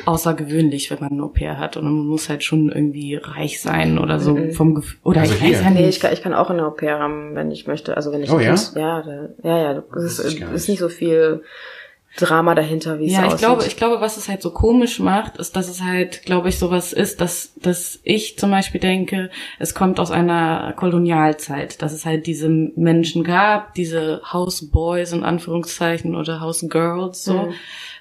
[0.07, 1.77] außergewöhnlich, wenn man ein Au pair hat.
[1.77, 4.53] Und man muss halt schon irgendwie reich sein oder so Mhm.
[4.53, 4.99] vom Gefühl.
[5.05, 5.57] Oder Also ich hier.
[5.57, 5.97] weiß ja Nee, nicht.
[5.97, 7.97] ich kann, ich kann auch eine Au pair haben, wenn ich möchte.
[7.97, 8.51] Also wenn ich Oh, ja?
[8.53, 8.75] muss.
[8.75, 9.83] Ja, da, ja, ja.
[9.95, 10.69] Das ich ist, gar ist nicht.
[10.69, 11.43] nicht so viel
[12.17, 13.39] Drama dahinter, wie es Ja, ich aussieht.
[13.39, 16.59] glaube, ich glaube, was es halt so komisch macht, ist, dass es halt, glaube ich,
[16.59, 22.05] sowas ist, dass, dass ich zum Beispiel denke, es kommt aus einer Kolonialzeit, dass es
[22.07, 27.53] halt diese Menschen gab, diese Houseboys in Anführungszeichen oder Housegirls, so, Mhm.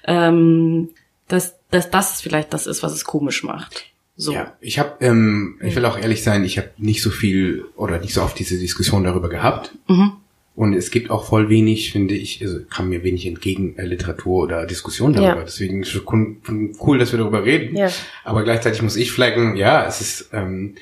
[0.08, 0.88] ähm,
[1.28, 3.84] dass, dass das vielleicht das ist, was es komisch macht.
[4.16, 4.32] So.
[4.32, 7.98] Ja, ich habe, ähm, ich will auch ehrlich sein, ich habe nicht so viel oder
[7.98, 9.72] nicht so oft diese Diskussion darüber gehabt.
[9.88, 10.12] Mhm.
[10.56, 14.42] Und es gibt auch voll wenig, finde ich, also kam mir wenig entgegen äh, Literatur
[14.42, 15.38] oder Diskussion darüber.
[15.38, 15.44] Ja.
[15.44, 16.36] Deswegen ist es schon
[16.80, 17.74] cool, dass wir darüber reden.
[17.76, 17.88] Ja.
[18.24, 20.74] Aber gleichzeitig muss ich flaggen, ja, es ist, ähm,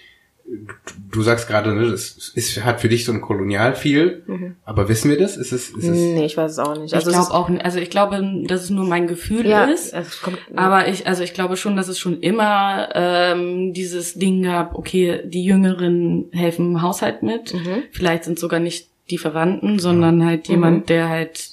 [1.10, 5.18] du, sagst gerade, ne, das ist, hat für dich so ein Kolonial-Feel, aber wissen wir
[5.18, 5.36] das?
[5.36, 6.86] Ist es, ist es, Nee, ich weiß es auch nicht.
[6.86, 9.46] Ich Also es glaube ist- auch, nicht- also ich glaube, dass es nur mein Gefühl
[9.46, 9.92] ja, ist.
[9.92, 14.42] es kommt, Aber ich, also ich glaube schon, dass es schon immer ähm, dieses Ding
[14.42, 17.54] gab, okay, die Jüngeren helfen im Haushalt mit.
[17.54, 17.82] Mhm.
[17.92, 21.50] Vielleicht sind sogar nicht die Verwandten, sondern halt jemand, der halt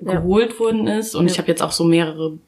[0.00, 0.14] Ja.
[0.14, 1.14] geholt worden ist.
[1.14, 1.32] Und Ja.
[1.32, 2.38] ich habe jetzt auch so mehrere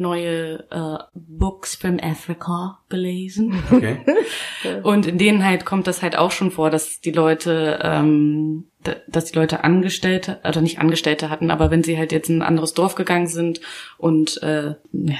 [0.00, 3.62] neue äh, Books from Africa gelesen.
[3.70, 3.98] okay.
[4.82, 8.96] Und in denen halt kommt das halt auch schon vor, dass die Leute ähm, da-
[9.06, 12.48] dass die Leute Angestellte, oder nicht Angestellte hatten, aber wenn sie halt jetzt in ein
[12.48, 13.60] anderes Dorf gegangen sind
[13.98, 15.16] und äh, ja,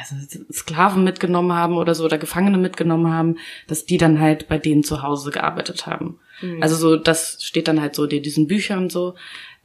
[0.50, 3.36] Sklaven mitgenommen haben oder so oder Gefangene mitgenommen haben,
[3.68, 6.18] dass die dann halt bei denen zu Hause gearbeitet haben.
[6.62, 9.14] Also so, das steht dann halt so in diesen Büchern so.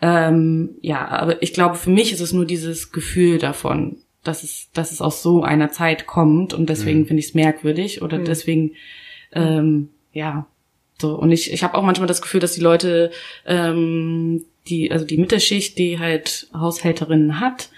[0.02, 4.70] Ähm, ja, aber ich glaube, für mich ist es nur dieses Gefühl davon, dass es,
[4.74, 8.72] dass es aus so einer Zeit kommt und deswegen finde ich es merkwürdig oder deswegen,
[9.34, 10.48] ähm, ja,
[11.00, 11.16] so.
[11.16, 13.12] Und ich, ich habe auch manchmal das Gefühl, dass die Leute,
[13.46, 17.70] ähm, die, also die Mittelschicht, die halt Haushälterinnen hat,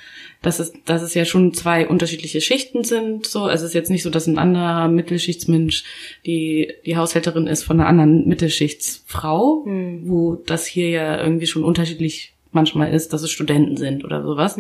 [0.41, 3.25] dass es, dass es ja schon zwei unterschiedliche Schichten sind.
[3.25, 5.83] So, also es ist jetzt nicht so, dass ein anderer Mittelschichtsmensch
[6.25, 9.65] die die Haushälterin ist von einer anderen Mittelschichtsfrau,
[10.03, 14.57] wo das hier ja irgendwie schon unterschiedlich manchmal ist, dass es Studenten sind oder sowas.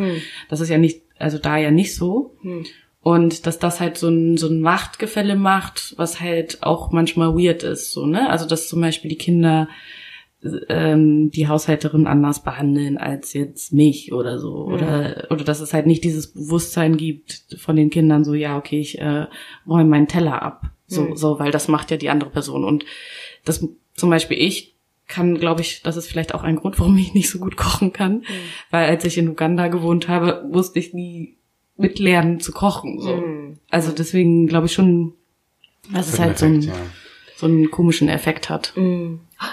[0.49, 2.37] Das ist ja nicht, also da ja nicht so.
[3.01, 7.63] Und dass das halt so ein, so ein Machtgefälle macht, was halt auch manchmal weird
[7.63, 8.29] ist, so, ne?
[8.29, 9.69] Also, dass zum Beispiel die Kinder
[10.69, 14.65] ähm, die Haushälterin anders behandeln als jetzt mich oder so.
[14.65, 18.79] Oder, oder dass es halt nicht dieses Bewusstsein gibt von den Kindern, so, ja, okay,
[18.79, 19.27] ich äh,
[19.67, 20.69] räume meinen Teller ab.
[20.85, 22.63] So, so, weil das macht ja die andere Person.
[22.63, 22.85] Und
[23.43, 24.76] das zum Beispiel ich
[25.07, 27.93] kann, glaube ich, das ist vielleicht auch ein Grund, warum ich nicht so gut kochen
[27.93, 28.23] kann.
[28.71, 31.35] Weil als ich in Uganda gewohnt habe, musste ich nie
[31.77, 32.99] mitlernen zu kochen.
[32.99, 33.23] So.
[33.69, 35.13] Also deswegen glaube ich schon,
[35.93, 36.73] dass es halt so, ein, ja.
[37.35, 38.73] so einen komischen Effekt hat.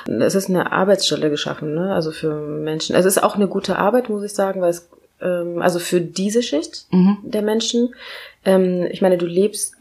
[0.07, 1.95] Es ist eine Arbeitsstelle geschaffen, ne?
[1.95, 2.97] Also für Menschen.
[2.97, 4.89] Also es ist auch eine gute Arbeit, muss ich sagen, weil es
[5.21, 6.87] ähm, also für diese Schicht
[7.23, 7.95] der Menschen.
[8.45, 9.75] Ähm, ich meine, du lebst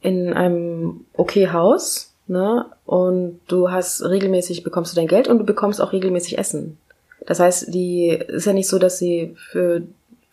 [0.00, 2.66] in einem okay Haus, ne?
[2.84, 6.78] Und du hast regelmäßig bekommst du dein Geld und du bekommst auch regelmäßig Essen.
[7.26, 9.82] Das heißt, die ist ja nicht so, dass sie für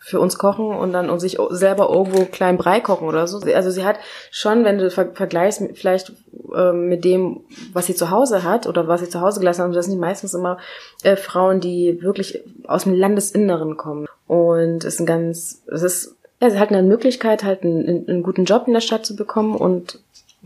[0.06, 3.40] für uns kochen und dann und sich selber irgendwo kleinen Brei kochen oder so.
[3.52, 3.96] Also sie hat
[4.30, 6.12] schon, wenn du ver vergleichst vielleicht
[6.54, 7.40] ähm, mit dem,
[7.72, 10.32] was sie zu Hause hat oder was sie zu Hause gelassen haben, das sind meistens
[10.32, 10.58] immer
[11.02, 14.06] äh, Frauen, die wirklich aus dem Landesinneren kommen.
[14.28, 18.22] Und es ist ein ganz, es ist, ja, sie hat eine Möglichkeit, halt einen, einen
[18.22, 19.98] guten Job in der Stadt zu bekommen und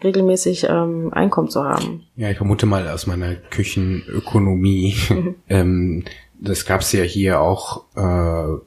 [0.03, 2.05] regelmäßig ähm, Einkommen zu haben.
[2.16, 4.94] Ja, ich vermute mal aus meiner Küchenökonomie.
[5.48, 6.05] ähm,
[6.40, 8.61] das gab's ja hier auch äh,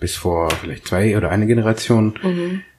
[0.00, 2.14] bis vor vielleicht zwei oder eine Generation.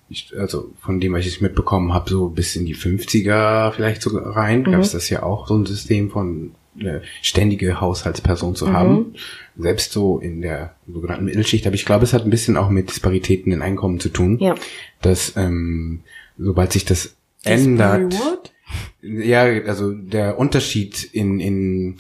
[0.10, 4.18] Ich, also von dem, was ich mitbekommen habe, so bis in die 50er vielleicht so
[4.18, 9.14] rein, gab's das ja auch so ein System von eine ständige Haushaltsperson zu haben.
[9.58, 11.68] Selbst so in der sogenannten Mittelschicht.
[11.68, 14.38] Aber ich glaube, es hat ein bisschen auch mit Disparitäten in Einkommen zu tun.
[14.40, 14.56] Ja.
[15.02, 16.02] Dass ähm,
[16.38, 18.16] sobald sich das ändert.
[19.02, 21.98] Ja, also der Unterschied in, in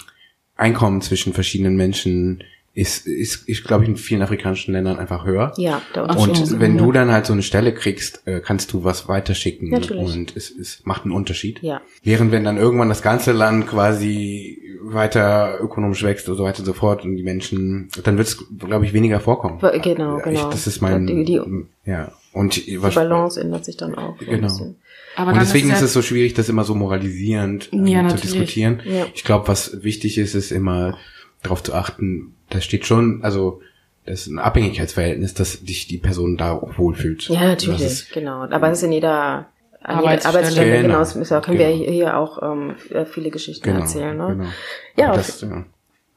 [0.56, 5.54] Einkommen zwischen verschiedenen Menschen ist, ist, ist glaube ich, in vielen afrikanischen Ländern einfach höher.
[5.58, 6.02] Ja, so.
[6.04, 10.04] Und wenn du dann halt so eine Stelle kriegst, äh, kannst du was weiterschicken Natürlich.
[10.16, 11.62] und es, es macht einen Unterschied.
[11.62, 11.82] Ja.
[12.04, 16.66] Während wenn dann irgendwann das ganze Land quasi weiter ökonomisch wächst und so weiter und
[16.66, 19.60] so fort und die Menschen, dann wird es, glaube ich, weniger vorkommen.
[19.82, 20.50] Genau, Ich, genau.
[20.50, 21.42] das ist mein, Die- die-
[21.86, 22.12] ja.
[22.32, 24.18] Und Die Balance ändert sich dann auch.
[24.20, 24.48] Genau.
[24.48, 24.76] bisschen.
[25.16, 28.18] Aber und deswegen ist ja- es so schwierig, das immer so moralisierend ähm, Ja, zu
[28.18, 28.82] diskutieren.
[28.86, 29.08] Ja.
[29.14, 30.98] Ich glaube, was wichtig ist, ist immer
[31.42, 33.62] darauf zu achten, da steht schon, also
[34.06, 37.24] das ist ein Abhängigkeitsverhältnis, dass dich die Person da auch wohlfühlt.
[37.30, 38.42] Ja, Das natürlich, ist, genau.
[38.44, 39.48] Aber es ist in jeder
[39.82, 40.38] an Arbeitsstelle.
[40.38, 41.92] Arbeitsstelle, genau, Genau, das ist ja- können wir genau.
[41.92, 42.76] hier auch ähm,
[43.12, 44.18] viele Geschichten genau, erzählen.
[44.18, 44.28] Ne?
[44.38, 44.50] genau.
[44.98, 45.66] Ja, Aber auf- das, ja.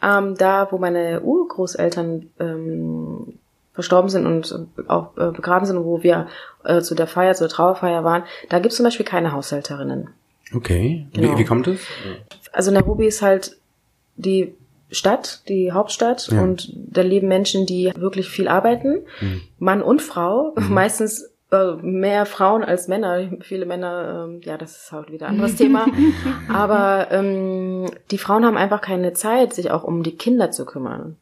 [0.05, 3.35] Ähm, da, wo meine Urgroßeltern ähm,
[3.73, 4.55] verstorben sind und
[4.89, 6.27] auch äh, begraben sind wo wir
[6.65, 10.11] äh, zu der Feier, zur Trauerfeier waren, da gibt's zum Beispiel keine Haushälterinnen.
[10.55, 11.07] Okay.
[11.15, 11.35] Genau.
[11.35, 11.81] Wie, wie kommt es?
[12.53, 13.57] Also Nairobi ist halt
[14.17, 14.55] die
[14.91, 16.43] Stadt, die Hauptstadt Ja.
[16.43, 19.07] und da leben Menschen, die wirklich viel arbeiten,
[19.59, 23.31] Mann und Frau, meistens äh, mehr Frauen als Männer.
[23.41, 25.87] Viele Männer, ähm, ja, das ist halt wieder ein anderes Thema.
[26.53, 31.17] Aber ähm, die Frauen haben einfach keine Zeit, sich auch um die Kinder zu kümmern.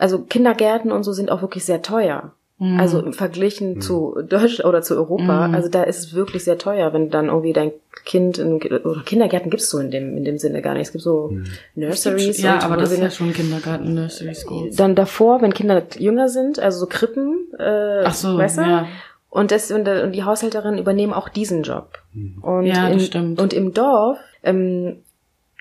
[0.00, 2.32] Also Kindergärten und so sind auch wirklich sehr teuer.
[2.76, 6.92] Also im Verglichen zu Deutschland oder zu Europa, also da ist es wirklich sehr teuer,
[6.92, 7.72] wenn dann irgendwie dein
[8.04, 10.82] Kind in oder Kindergärten gibt's so in dem in dem Sinne gar nicht.
[10.88, 11.32] Es gibt so
[11.74, 14.76] Nurseries Ja, und aber das ist irgendwie- ja schon Kindergarten, Nursery Schools.
[14.76, 18.62] dann davor, wenn Kinder jünger sind, also so Krippen, äh, Ach so, weißt du?
[18.62, 18.86] ja.
[19.30, 21.98] Und, das, und, und die Haushälterinnen übernehmen auch diesen Job.
[22.42, 23.40] Und, Ja, das in, stimmt.
[23.40, 24.98] und im Dorf, ähm,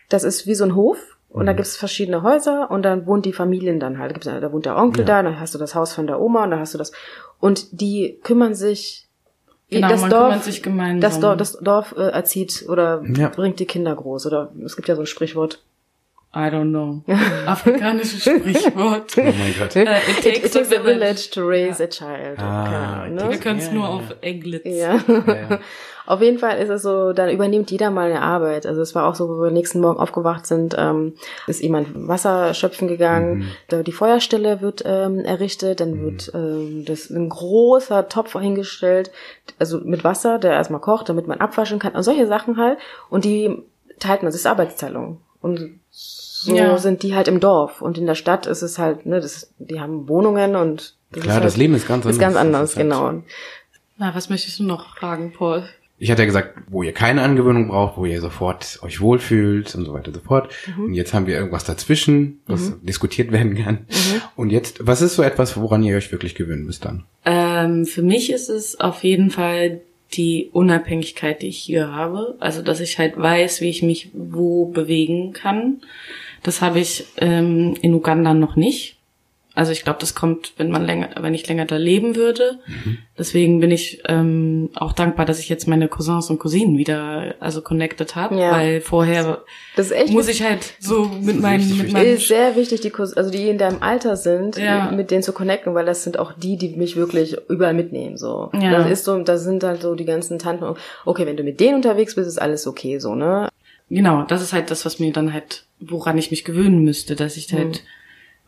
[0.10, 0.98] das ist wie so ein Hof.
[1.30, 1.48] Und Mhm.
[1.48, 4.10] da gibt's verschiedene Häuser und dann wohnt die Familien dann halt.
[4.10, 6.44] Da, gibt's, da wohnt der Onkel da, dann hast du das Haus von der Oma
[6.44, 6.92] und dann hast du das.
[7.40, 9.06] Und die kümmern sich.
[9.70, 11.02] Genau, man kümmert sich gemeinsam.
[11.02, 13.30] Das Dorf, das Dorf äh, erzieht oder Ja.
[13.30, 14.26] bringt die Kinder groß.
[14.26, 15.62] Oder es gibt ja so ein Sprichwort.
[16.34, 17.04] I don't know.
[17.48, 19.16] Afrikanisches Sprichwort.
[19.18, 19.76] Oh mein Gott.
[19.76, 22.40] Äh, It, it takes a village to raise a child.
[22.40, 23.30] Ah, it ne?
[23.30, 23.90] Wir können es Ja, nur ja.
[23.90, 24.62] auf Englisch.
[24.66, 24.96] Ja.
[25.08, 25.60] Ja.
[26.10, 28.66] Auf jeden Fall ist es so, dann übernimmt jeder mal eine Arbeit.
[28.66, 31.14] Also es war auch so, wo wir nächsten Morgen aufgewacht sind, ähm,
[31.46, 33.84] ist jemand Wasser schöpfen gegangen, mhm.
[33.84, 36.02] die Feuerstelle wird ähm, errichtet, dann mhm.
[36.02, 39.12] wird ähm, das ein großer Topf hingestellt,
[39.60, 42.80] also mit Wasser, der erstmal kocht, damit man abwaschen kann und solche Sachen halt.
[43.12, 43.62] Und die
[44.00, 45.22] teilt man, das ist Arbeitsteilung.
[45.44, 46.76] Und so ja.
[46.80, 47.84] sind die halt im Dorf.
[47.84, 51.36] Und in der Stadt ist es halt, ne, das, die haben Wohnungen und das Klar,
[51.36, 52.16] das halt, Leben ist ganz anders.
[52.16, 53.14] Ist ganz anders, halt genau.
[53.98, 55.70] Na, was möchtest du noch fragen, Paul?
[56.02, 59.86] Ich hatte ja gesagt, wo ihr keine Angewöhnung braucht, wo ihr sofort euch wohlfühlt und
[59.86, 60.52] so weiter und so fort.
[60.78, 60.86] Mhm.
[60.86, 62.86] Und jetzt haben wir irgendwas dazwischen, was mhm.
[62.86, 63.80] diskutiert werden kann.
[63.90, 64.22] Mhm.
[64.38, 67.04] Und jetzt, was ist so etwas, woran ihr euch wirklich gewöhnen müsst dann?
[67.26, 69.82] Ähm, für mich ist es auf jeden Fall
[70.14, 72.36] die Unabhängigkeit, die ich hier habe.
[72.40, 75.82] Also, dass ich halt weiß, wie ich mich wo bewegen kann.
[76.44, 78.99] Das habe ich ähm, in Uganda noch nicht.
[79.60, 82.60] Also ich glaube, das kommt, wenn man länger, wenn ich länger da leben würde.
[82.66, 83.00] Mhm.
[83.18, 87.62] Deswegen bin ich ähm, auch dankbar, dass ich jetzt meine Cousins und Cousinen wieder also
[87.62, 88.54] connected habe, ja.
[88.54, 89.44] weil vorher
[90.12, 93.50] muss ich halt so mit meinen mit meinen ist sehr wichtig, die Cousins, also die
[93.50, 94.92] in deinem Alter sind, ja.
[94.92, 98.16] mit denen zu connecten, weil das sind auch die, die mich wirklich überall mitnehmen.
[98.16, 98.72] So, ja.
[98.72, 100.78] das ist so, das sind halt so die ganzen Tanten.
[101.04, 103.50] Okay, wenn du mit denen unterwegs bist, ist alles okay, so ne.
[103.90, 107.36] Genau, das ist halt das, was mir dann halt, woran ich mich gewöhnen müsste, dass
[107.36, 107.88] ich halt mhm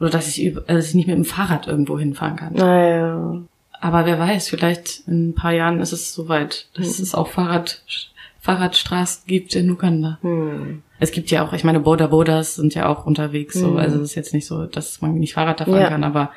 [0.01, 2.53] oder dass ich, über, dass ich nicht mit dem Fahrrad irgendwo hinfahren kann.
[2.53, 3.41] Naja.
[3.79, 7.03] Aber wer weiß, vielleicht in ein paar Jahren ist es soweit, dass hm.
[7.03, 7.83] es auch Fahrrad,
[8.39, 10.17] Fahrradstraßen gibt in Uganda.
[10.21, 10.81] Hm.
[10.99, 13.61] Es gibt ja auch, ich meine, Boda Bodas sind ja auch unterwegs, hm.
[13.61, 15.89] so, also es ist jetzt nicht so, dass man nicht Fahrrad da fahren ja.
[15.89, 16.31] kann, aber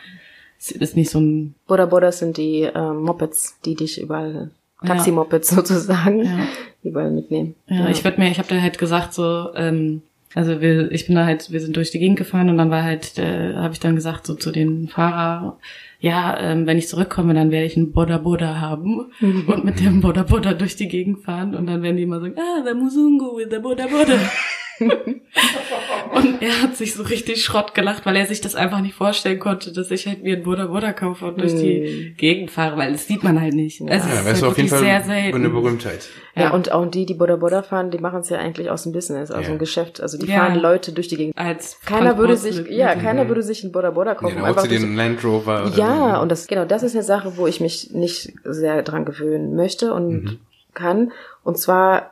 [0.59, 1.55] es ist nicht so ein.
[1.67, 4.51] Boda Bodas sind die äh, Mopeds, die dich überall
[4.85, 5.57] Taxi-Mopeds ja.
[5.57, 6.47] sozusagen ja.
[6.83, 7.55] überall mitnehmen.
[7.67, 7.89] Ja, ja.
[7.89, 10.03] ich würde mir, ich habe da halt gesagt so, ähm,
[10.35, 12.83] also wir, ich bin da halt, wir sind durch die Gegend gefahren und dann war
[12.83, 15.59] halt, äh, habe ich dann gesagt so zu den Fahrer,
[16.01, 19.13] ja, ähm, wenn ich zurückkomme, dann werde ich einen Boda Boda haben
[19.47, 22.35] und mit dem Boda Boda durch die Gegend fahren und dann werden die immer sagen,
[22.37, 24.19] ah, the Musungu with the Boda Boda.
[24.81, 29.39] und er hat sich so richtig Schrott gelacht, weil er sich das einfach nicht vorstellen
[29.39, 32.17] konnte, dass ich halt mir ein Buddha Buddha kaufe und durch die mm.
[32.17, 33.81] Gegend fahre, weil das sieht man halt nicht.
[33.81, 35.37] Ja, also ja, weißt du auf jeden Fall sehr selten.
[35.37, 36.09] eine Berühmtheit.
[36.35, 38.83] Ja, ja, und auch die, die Buddha Buddha fahren, die machen es ja eigentlich aus
[38.83, 39.53] dem Business, aus ja.
[39.53, 40.01] dem Geschäft.
[40.01, 41.39] Also die fahren Leute durch die Gegend.
[41.39, 44.39] Als keiner würde sich, ja, keiner würde sich ein Buddha Buddha kaufen.
[44.39, 45.71] Ja, einfach den Land Rover.
[45.77, 49.55] Ja, und das, genau, das ist eine Sache, wo ich mich nicht sehr dran gewöhnen
[49.55, 50.39] möchte und mhm.
[50.75, 51.13] kann.
[51.45, 52.11] Und zwar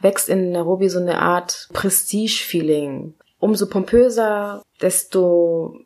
[0.00, 3.14] wächst in Nairobi so eine Art Prestige-Feeling.
[3.38, 5.80] Umso pompöser, desto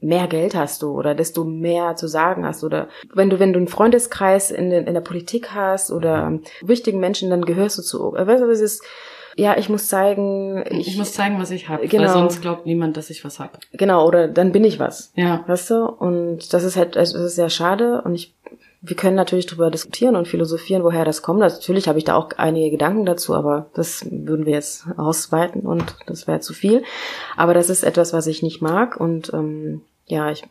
[0.00, 3.58] mehr Geld hast du oder desto mehr zu sagen hast oder wenn du wenn du
[3.58, 8.12] einen Freundeskreis in, in der Politik hast oder wichtigen Menschen, dann gehörst du zu.
[8.12, 8.82] Weißt du, das ist
[9.36, 12.04] ja, ich muss zeigen, ich, ich muss zeigen, was ich habe, genau.
[12.04, 13.58] weil sonst glaubt niemand, dass ich was habe.
[13.72, 15.12] Genau, oder dann bin ich was.
[15.14, 15.44] Ja.
[15.46, 15.86] Weißt du?
[15.86, 18.34] Und das ist halt, das ist sehr schade und ich
[18.82, 21.40] wir können natürlich darüber diskutieren und philosophieren, woher das kommt.
[21.40, 25.96] Natürlich habe ich da auch einige Gedanken dazu, aber das würden wir jetzt ausweiten und
[26.06, 26.82] das wäre zu viel.
[27.36, 30.44] Aber das ist etwas, was ich nicht mag und ähm, ja, ich,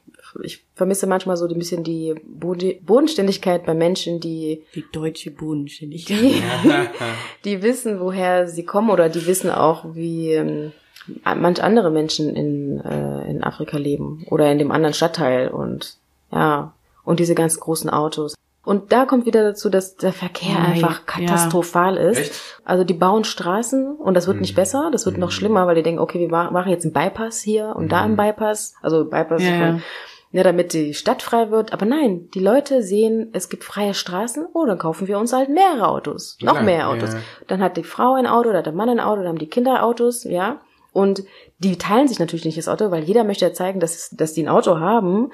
[0.43, 6.41] ich vermisse manchmal so ein bisschen die Bodenständigkeit bei Menschen, die die deutsche Bodenständigkeit, die,
[7.45, 10.71] die wissen, woher sie kommen oder die wissen auch, wie ähm,
[11.23, 15.97] manch andere Menschen in, äh, in Afrika leben oder in dem anderen Stadtteil und
[16.31, 16.73] ja,
[17.09, 18.35] und diese ganz großen Autos.
[18.63, 22.03] Und da kommt wieder dazu, dass der Verkehr Nein, einfach katastrophal ja.
[22.03, 22.19] ist.
[22.19, 22.61] Echt?
[22.63, 24.41] Also die bauen Straßen und das wird mhm.
[24.41, 25.21] nicht besser, das wird mhm.
[25.21, 27.89] noch schlimmer, weil die denken, okay, wir machen jetzt einen Bypass hier und mhm.
[27.89, 29.81] da einen Bypass, also Bypass ja, von,
[30.31, 31.73] ja, damit die Stadt frei wird.
[31.73, 35.49] Aber nein, die Leute sehen, es gibt freie Straßen, oh, dann kaufen wir uns halt
[35.49, 37.15] mehrere Autos, noch ja, mehr Autos.
[37.47, 39.49] Dann hat die Frau ein Auto, dann hat der Mann ein Auto, dann haben die
[39.49, 40.61] Kinder Autos, ja.
[40.91, 41.23] Und
[41.57, 44.43] die teilen sich natürlich nicht das Auto, weil jeder möchte ja zeigen, dass, dass die
[44.43, 45.31] ein Auto haben.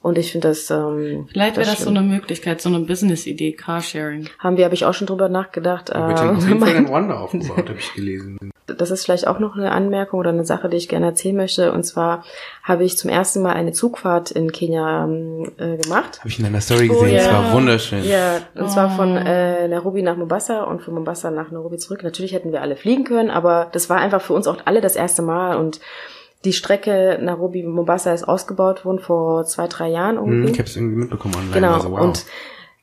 [0.00, 0.70] Und ich finde das.
[0.70, 4.28] Ähm, Vielleicht wäre das, das so eine Möglichkeit, so eine Business-Idee, Carsharing.
[4.38, 5.88] Haben wir, habe ich auch schon drüber nachgedacht.
[5.88, 8.38] Da wird ja auf jeden Fall ein Wonder aufgebaut, habe ich gelesen.
[8.66, 11.72] Das ist vielleicht auch noch eine Anmerkung oder eine Sache, die ich gerne erzählen möchte.
[11.72, 12.22] Und zwar
[12.62, 16.20] habe ich zum ersten Mal eine Zugfahrt in Kenia ähm, äh, gemacht.
[16.20, 17.18] Habe ich in deiner Story gesehen, oh, ja.
[17.18, 18.04] das war wunderschön.
[18.04, 18.68] Ja, und oh.
[18.68, 22.04] zwar von äh, Nairobi nach Mombasa und von Mombasa nach Nairobi zurück.
[22.04, 24.96] Natürlich hätten wir alle fliegen können, aber das war einfach für uns auch alle das
[24.96, 25.80] erste Mal und
[26.44, 30.46] die Strecke Nairobi-Mombasa ist ausgebaut worden vor zwei, drei Jahren irgendwie.
[30.46, 31.54] Hm, ich habe es irgendwie mitbekommen online.
[31.54, 32.00] Genau, also, wow.
[32.00, 32.26] und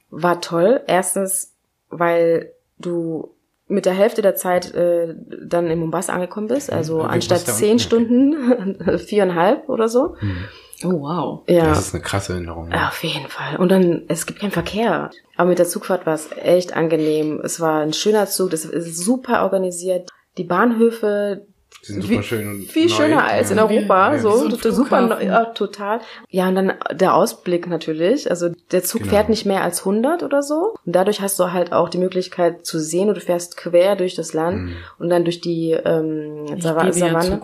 [0.09, 0.81] war toll.
[0.87, 1.53] Erstens,
[1.89, 3.35] weil du
[3.67, 6.71] mit der Hälfte der Zeit äh, dann in Mombasa angekommen bist.
[6.71, 10.15] Also ja, anstatt zehn Stunden, viereinhalb oder so.
[10.19, 10.37] Hm.
[10.83, 11.43] Oh, wow.
[11.47, 11.69] Ja.
[11.69, 12.69] Das ist eine krasse Erinnerung.
[12.71, 12.89] Ja.
[12.89, 13.55] Auf jeden Fall.
[13.57, 15.09] Und dann, es gibt keinen Verkehr.
[15.37, 17.39] Aber mit der Zugfahrt war es echt angenehm.
[17.43, 20.09] Es war ein schöner Zug, das ist super organisiert.
[20.37, 21.47] Die Bahnhöfe,
[21.87, 22.93] Die sind super schön und Viel neu.
[22.93, 23.59] schöner als in.
[23.59, 25.99] Europa, Ja, so, so super, ja, total.
[26.29, 28.29] Ja, und dann der Ausblick natürlich.
[28.29, 29.13] Also der Zug Genau.
[29.13, 30.75] fährt nicht mehr als 100 oder so.
[30.85, 34.15] Und dadurch hast du halt auch die Möglichkeit zu sehen, und du fährst quer durch
[34.15, 34.71] das Land Mhm.
[34.99, 37.39] und dann durch die ähm, Ich Savanne.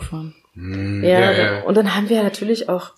[0.54, 1.04] Mhm.
[1.04, 1.63] Ja, ja, ja.
[1.63, 2.91] und dann haben wir natürlich auch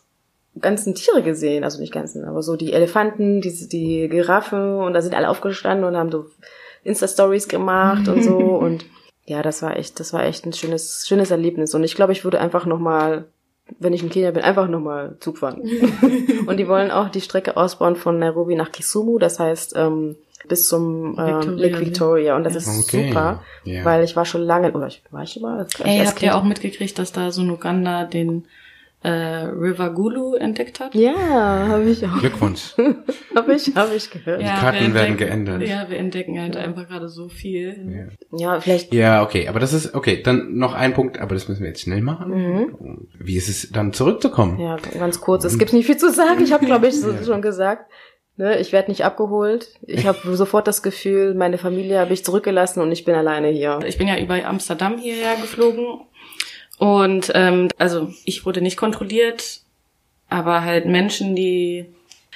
[0.60, 5.02] ganzen Tiere gesehen, also nicht ganzen, aber so die Elefanten, die, die Giraffen und da
[5.02, 6.26] sind alle aufgestanden und haben so
[6.84, 8.86] Insta-Stories gemacht und so und
[9.26, 12.24] ja, das war echt, das war echt ein schönes, schönes Erlebnis und ich glaube, ich
[12.24, 13.26] würde einfach nochmal,
[13.80, 15.62] wenn ich in Kenia bin, einfach nochmal Zug fahren.
[16.46, 20.16] und die wollen auch die Strecke ausbauen von Nairobi nach Kisumu, das heißt ähm,
[20.48, 21.86] bis zum ähm, Victoria Lake See.
[21.86, 22.60] Victoria und das Ja.
[22.60, 23.08] ist Okay.
[23.08, 23.86] super, Ja.
[23.86, 27.00] weil ich war schon lange, oder ich war ich immer, Ey, habt ihr auch mitgekriegt,
[27.00, 28.46] dass da so ein Uganda den
[29.04, 30.96] äh, River Gulu entdeckt hat?
[30.96, 31.14] Ja,
[31.68, 32.20] habe ich auch.
[32.20, 32.74] Glückwunsch.
[33.36, 34.42] Habe ich, habe ich gehört.
[34.42, 35.64] Ja, Ja, Karten werden geändert.
[35.64, 38.10] Ja, wir entdecken halt einfach gerade so viel.
[38.60, 38.94] vielleicht.
[38.94, 41.82] Ja, okay, aber das ist, okay, dann noch ein Punkt, aber das müssen wir jetzt
[41.82, 42.32] schnell machen.
[42.32, 43.08] Mhm.
[43.20, 44.60] Wie ist es dann zurückzukommen?
[44.60, 45.46] Ja, ganz kurz.
[45.46, 46.44] Es gibt nicht viel zu sagen.
[46.44, 47.90] Ich habe, glaube ich, so, schon gesagt.
[48.36, 49.68] Ne, ich werde nicht abgeholt.
[49.86, 53.80] Ich habe sofort das Gefühl, meine Familie habe ich zurückgelassen und ich bin alleine hier.
[53.86, 55.86] Ich bin ja über Amsterdam hierher geflogen
[56.78, 59.62] und ähm, also ich wurde nicht kontrolliert,
[60.30, 61.86] aber halt Menschen, die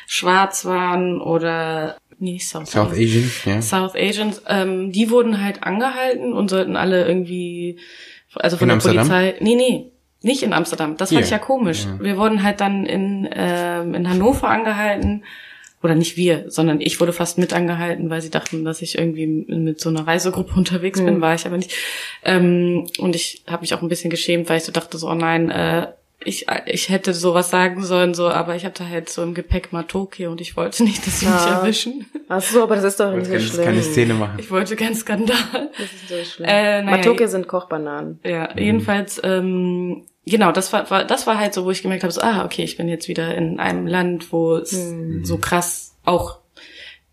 [0.06, 3.62] schwarz waren oder nee, South, South Asian, ja.
[3.62, 7.80] South Asians, ähm, die wurden halt angehalten und sollten alle irgendwie,
[8.36, 9.08] also von In der Amsterdam?
[9.08, 10.98] Polizei, nee, nee, nicht in Amsterdam.
[10.98, 11.26] Das fand Hier.
[11.26, 11.86] ich ja komisch.
[11.86, 12.00] Ja.
[12.00, 15.24] Wir wurden halt dann in, ähm, in Hannover angehalten.
[15.84, 19.28] Oder nicht wir, sondern ich wurde fast mit angehalten, weil sie dachten, dass ich irgendwie
[19.28, 21.22] mit so einer Reisegruppe unterwegs bin, Hm.
[21.22, 21.72] war ich aber nicht.
[22.24, 25.14] Ähm, und ich habe mich auch ein bisschen geschämt, weil ich so dachte, so, oh
[25.16, 25.88] nein, äh,
[26.24, 30.30] ich, ich hätte sowas sagen sollen, so, aber ich hatte halt so im Gepäck Matoke
[30.30, 31.60] und ich wollte nicht, dass sie mich Ja.
[31.60, 32.06] erwischen.
[32.28, 33.92] Ach so, aber das ist doch nicht so ich keine schlimm.
[33.94, 34.36] Szene machen.
[34.40, 35.38] Ich wollte keinen Skandal.
[35.78, 36.50] Das ist so schlimm.
[36.50, 38.20] Äh, naja, Matoke sind Kochbananen.
[38.26, 42.12] Ja, jedenfalls, ähm, genau, das war, war, das war halt so, wo ich gemerkt habe,
[42.12, 45.24] so, ah, okay, ich bin jetzt wieder in einem Land, wo es Hm.
[45.24, 46.40] so krass auch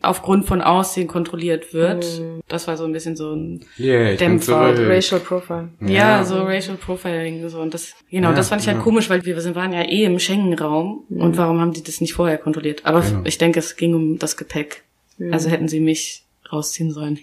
[0.05, 2.05] aufgrund von Aussehen kontrolliert wird.
[2.05, 2.41] Hm.
[2.49, 4.75] Das war so ein bisschen so ein, Yeah, Dämpfer.
[4.89, 5.69] Racial Profile.
[5.81, 8.83] ja, so Racial Profiling, so, und das, genau, Ja, das fand ich halt ja.
[8.83, 12.15] komisch, weil wir sind- waren ja eh im Schengen-Raum, und warum haben die das nicht
[12.15, 12.83] vorher kontrolliert?
[12.85, 13.21] Aber Genau.
[13.25, 14.85] ich denke, es ging um das Gepäck.
[15.31, 17.19] Also hätten sie mich rausziehen sollen.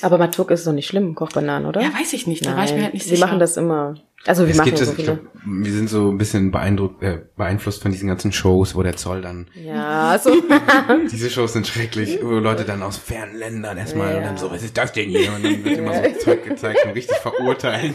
[0.00, 1.80] Aber Matoke ist doch nicht schlimm, Kochbananen, oder?
[1.82, 3.26] ja, weiß ich nicht, da war ich mir halt nicht Sie sicher.
[3.26, 3.94] machen das immer.
[4.24, 5.16] Also wir Es machen gibt so es, ich viele.
[5.16, 8.96] glaub, wir sind so ein bisschen beeindruckt, äh, beeinflusst von diesen ganzen Shows, wo der
[8.96, 10.30] Zoll dann, Ja, so.
[11.10, 14.28] diese Shows sind schrecklich, wo Leute dann aus fernen Ländern erstmal und Ja.
[14.28, 15.32] dann so, was ist das denn hier?
[15.34, 17.94] Und dann wird immer so Zeug gezeigt und richtig verurteilt.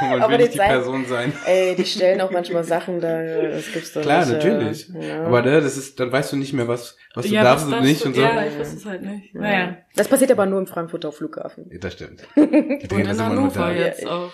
[0.00, 1.32] Und man Aber will die nicht die Zeit- Person sein.
[1.44, 4.32] Ey, die stellen auch manchmal Sachen da, das gibt's doch Klar, nicht.
[4.32, 4.88] natürlich.
[4.98, 5.26] Ja.
[5.26, 7.82] Aber ne, das ist, dann weißt du nicht mehr, was, was du ja, darfst und
[7.82, 8.08] nicht du?
[8.08, 8.22] und so.
[8.22, 9.34] Ja, ich weiß es halt nicht.
[9.34, 9.76] Naja.
[9.94, 11.70] Das passiert aber nur im Frankfurter Flughafen.
[11.80, 12.22] Das stimmt.
[12.36, 13.20] Die Und in.
[13.20, 14.30] Hannover jetzt auch.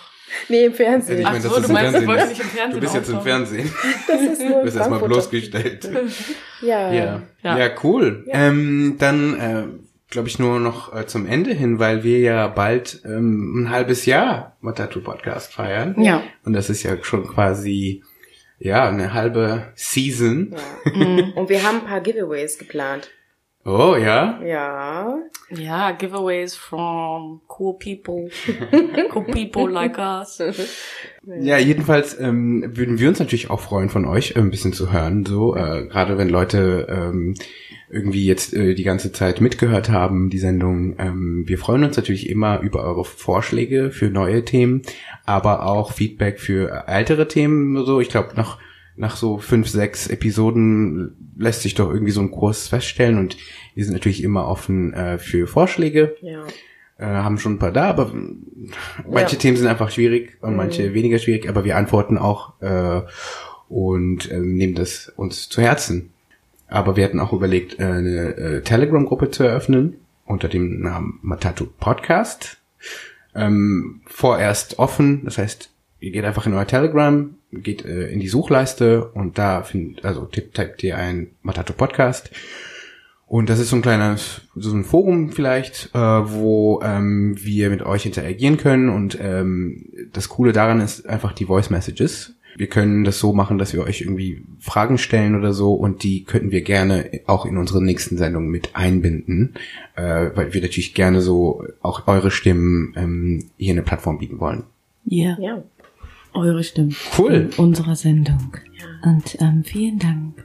[0.48, 1.18] Nee, im Ja, Fernsehen.
[1.20, 2.80] ich Ach meine, so, dass das du im meinst, Fernsehen du nicht im Fernsehen Du
[2.80, 3.20] bist jetzt im.
[3.20, 3.74] Fernsehen.
[4.08, 5.90] Das ist nur Du bist erstmal bloßgestellt.
[6.62, 6.92] Ja.
[6.92, 7.22] Ja.
[7.42, 7.58] Ja.
[7.58, 8.24] Ja, cool.
[8.28, 9.64] Ähm, dann äh,
[10.10, 14.04] glaube ich nur noch äh, zum Ende hin, weil wir ja bald ähm, ein halbes
[14.04, 15.94] Jahr Matatu Podcast feiern.
[16.02, 16.22] Ja.
[16.44, 18.02] Und das ist ja schon quasi
[18.58, 20.54] ja eine halbe Season.
[20.84, 21.24] Ja.
[21.34, 23.08] Und wir haben ein paar Giveaways geplant.
[23.64, 24.40] Oh ja.
[24.42, 25.18] Ja.
[25.50, 28.30] Ja, giveaways from cool people.
[29.14, 30.40] cool people like us.
[31.26, 34.92] Ja, jedenfalls ähm, würden wir uns natürlich auch freuen, von euch äh, ein bisschen zu
[34.92, 35.26] hören.
[35.26, 37.34] So, äh, gerade wenn Leute ähm,
[37.90, 40.96] irgendwie jetzt äh, die ganze Zeit mitgehört haben, die Sendung.
[40.98, 44.82] Ähm, wir freuen uns natürlich immer über eure Vorschläge für neue Themen,
[45.26, 47.84] aber auch Feedback für ältere Themen.
[47.84, 48.58] So, ich glaube, nach
[49.00, 53.36] nach so fünf, sechs Episoden lässt sich doch irgendwie so ein Kurs feststellen und
[53.74, 56.44] wir sind natürlich immer offen äh, für Vorschläge Ja.
[56.98, 58.12] äh, haben schon ein paar da, aber
[59.10, 63.00] manche Themen sind einfach schwierig und manche weniger schwierig, aber wir antworten auch äh,
[63.70, 66.10] und äh, nehmen das uns zu Herzen.
[66.68, 71.66] Aber wir hatten auch überlegt, äh, eine äh, Telegram-Gruppe zu eröffnen unter dem Namen Matatu
[71.66, 72.58] Podcast.
[73.34, 78.28] Ähm, vorerst offen, das heißt, ihr geht einfach in euer Telegram, geht äh, in die
[78.28, 82.30] Suchleiste und da findet, also tippt, tippt ihr ein Matatu Podcast
[83.30, 87.80] und das ist so ein kleines, so ein Forum vielleicht, äh, wo ähm, wir mit
[87.80, 88.88] euch interagieren können.
[88.88, 92.34] Und ähm, das Coole daran ist einfach die Voice Messages.
[92.56, 96.24] Wir können das so machen, dass wir euch irgendwie Fragen stellen oder so und die
[96.24, 99.54] könnten wir gerne auch in unsere nächsten Sendungen mit einbinden,
[99.94, 104.64] äh, weil wir natürlich gerne so auch eure Stimmen ähm, hier eine Plattform bieten wollen.
[105.04, 105.62] Ja, Ja.
[106.34, 106.94] Eure Stimmen.
[107.18, 107.32] Cool.
[107.32, 108.56] In unserer Sendung.
[109.02, 110.44] Und ähm, vielen Dank.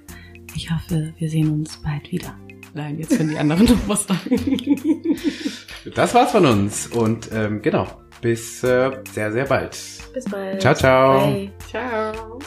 [0.56, 2.36] Ich hoffe, wir sehen uns bald wieder.
[2.74, 5.02] Nein, jetzt können die anderen noch was sagen.
[5.96, 7.88] Das war's von uns und ähm, genau.
[8.22, 9.78] bis äh, sehr, sehr bald.
[10.14, 10.62] Bis bald.
[10.62, 11.20] Ciao, ciao.
[11.32, 11.52] Bye.
[11.70, 12.40] Ciao.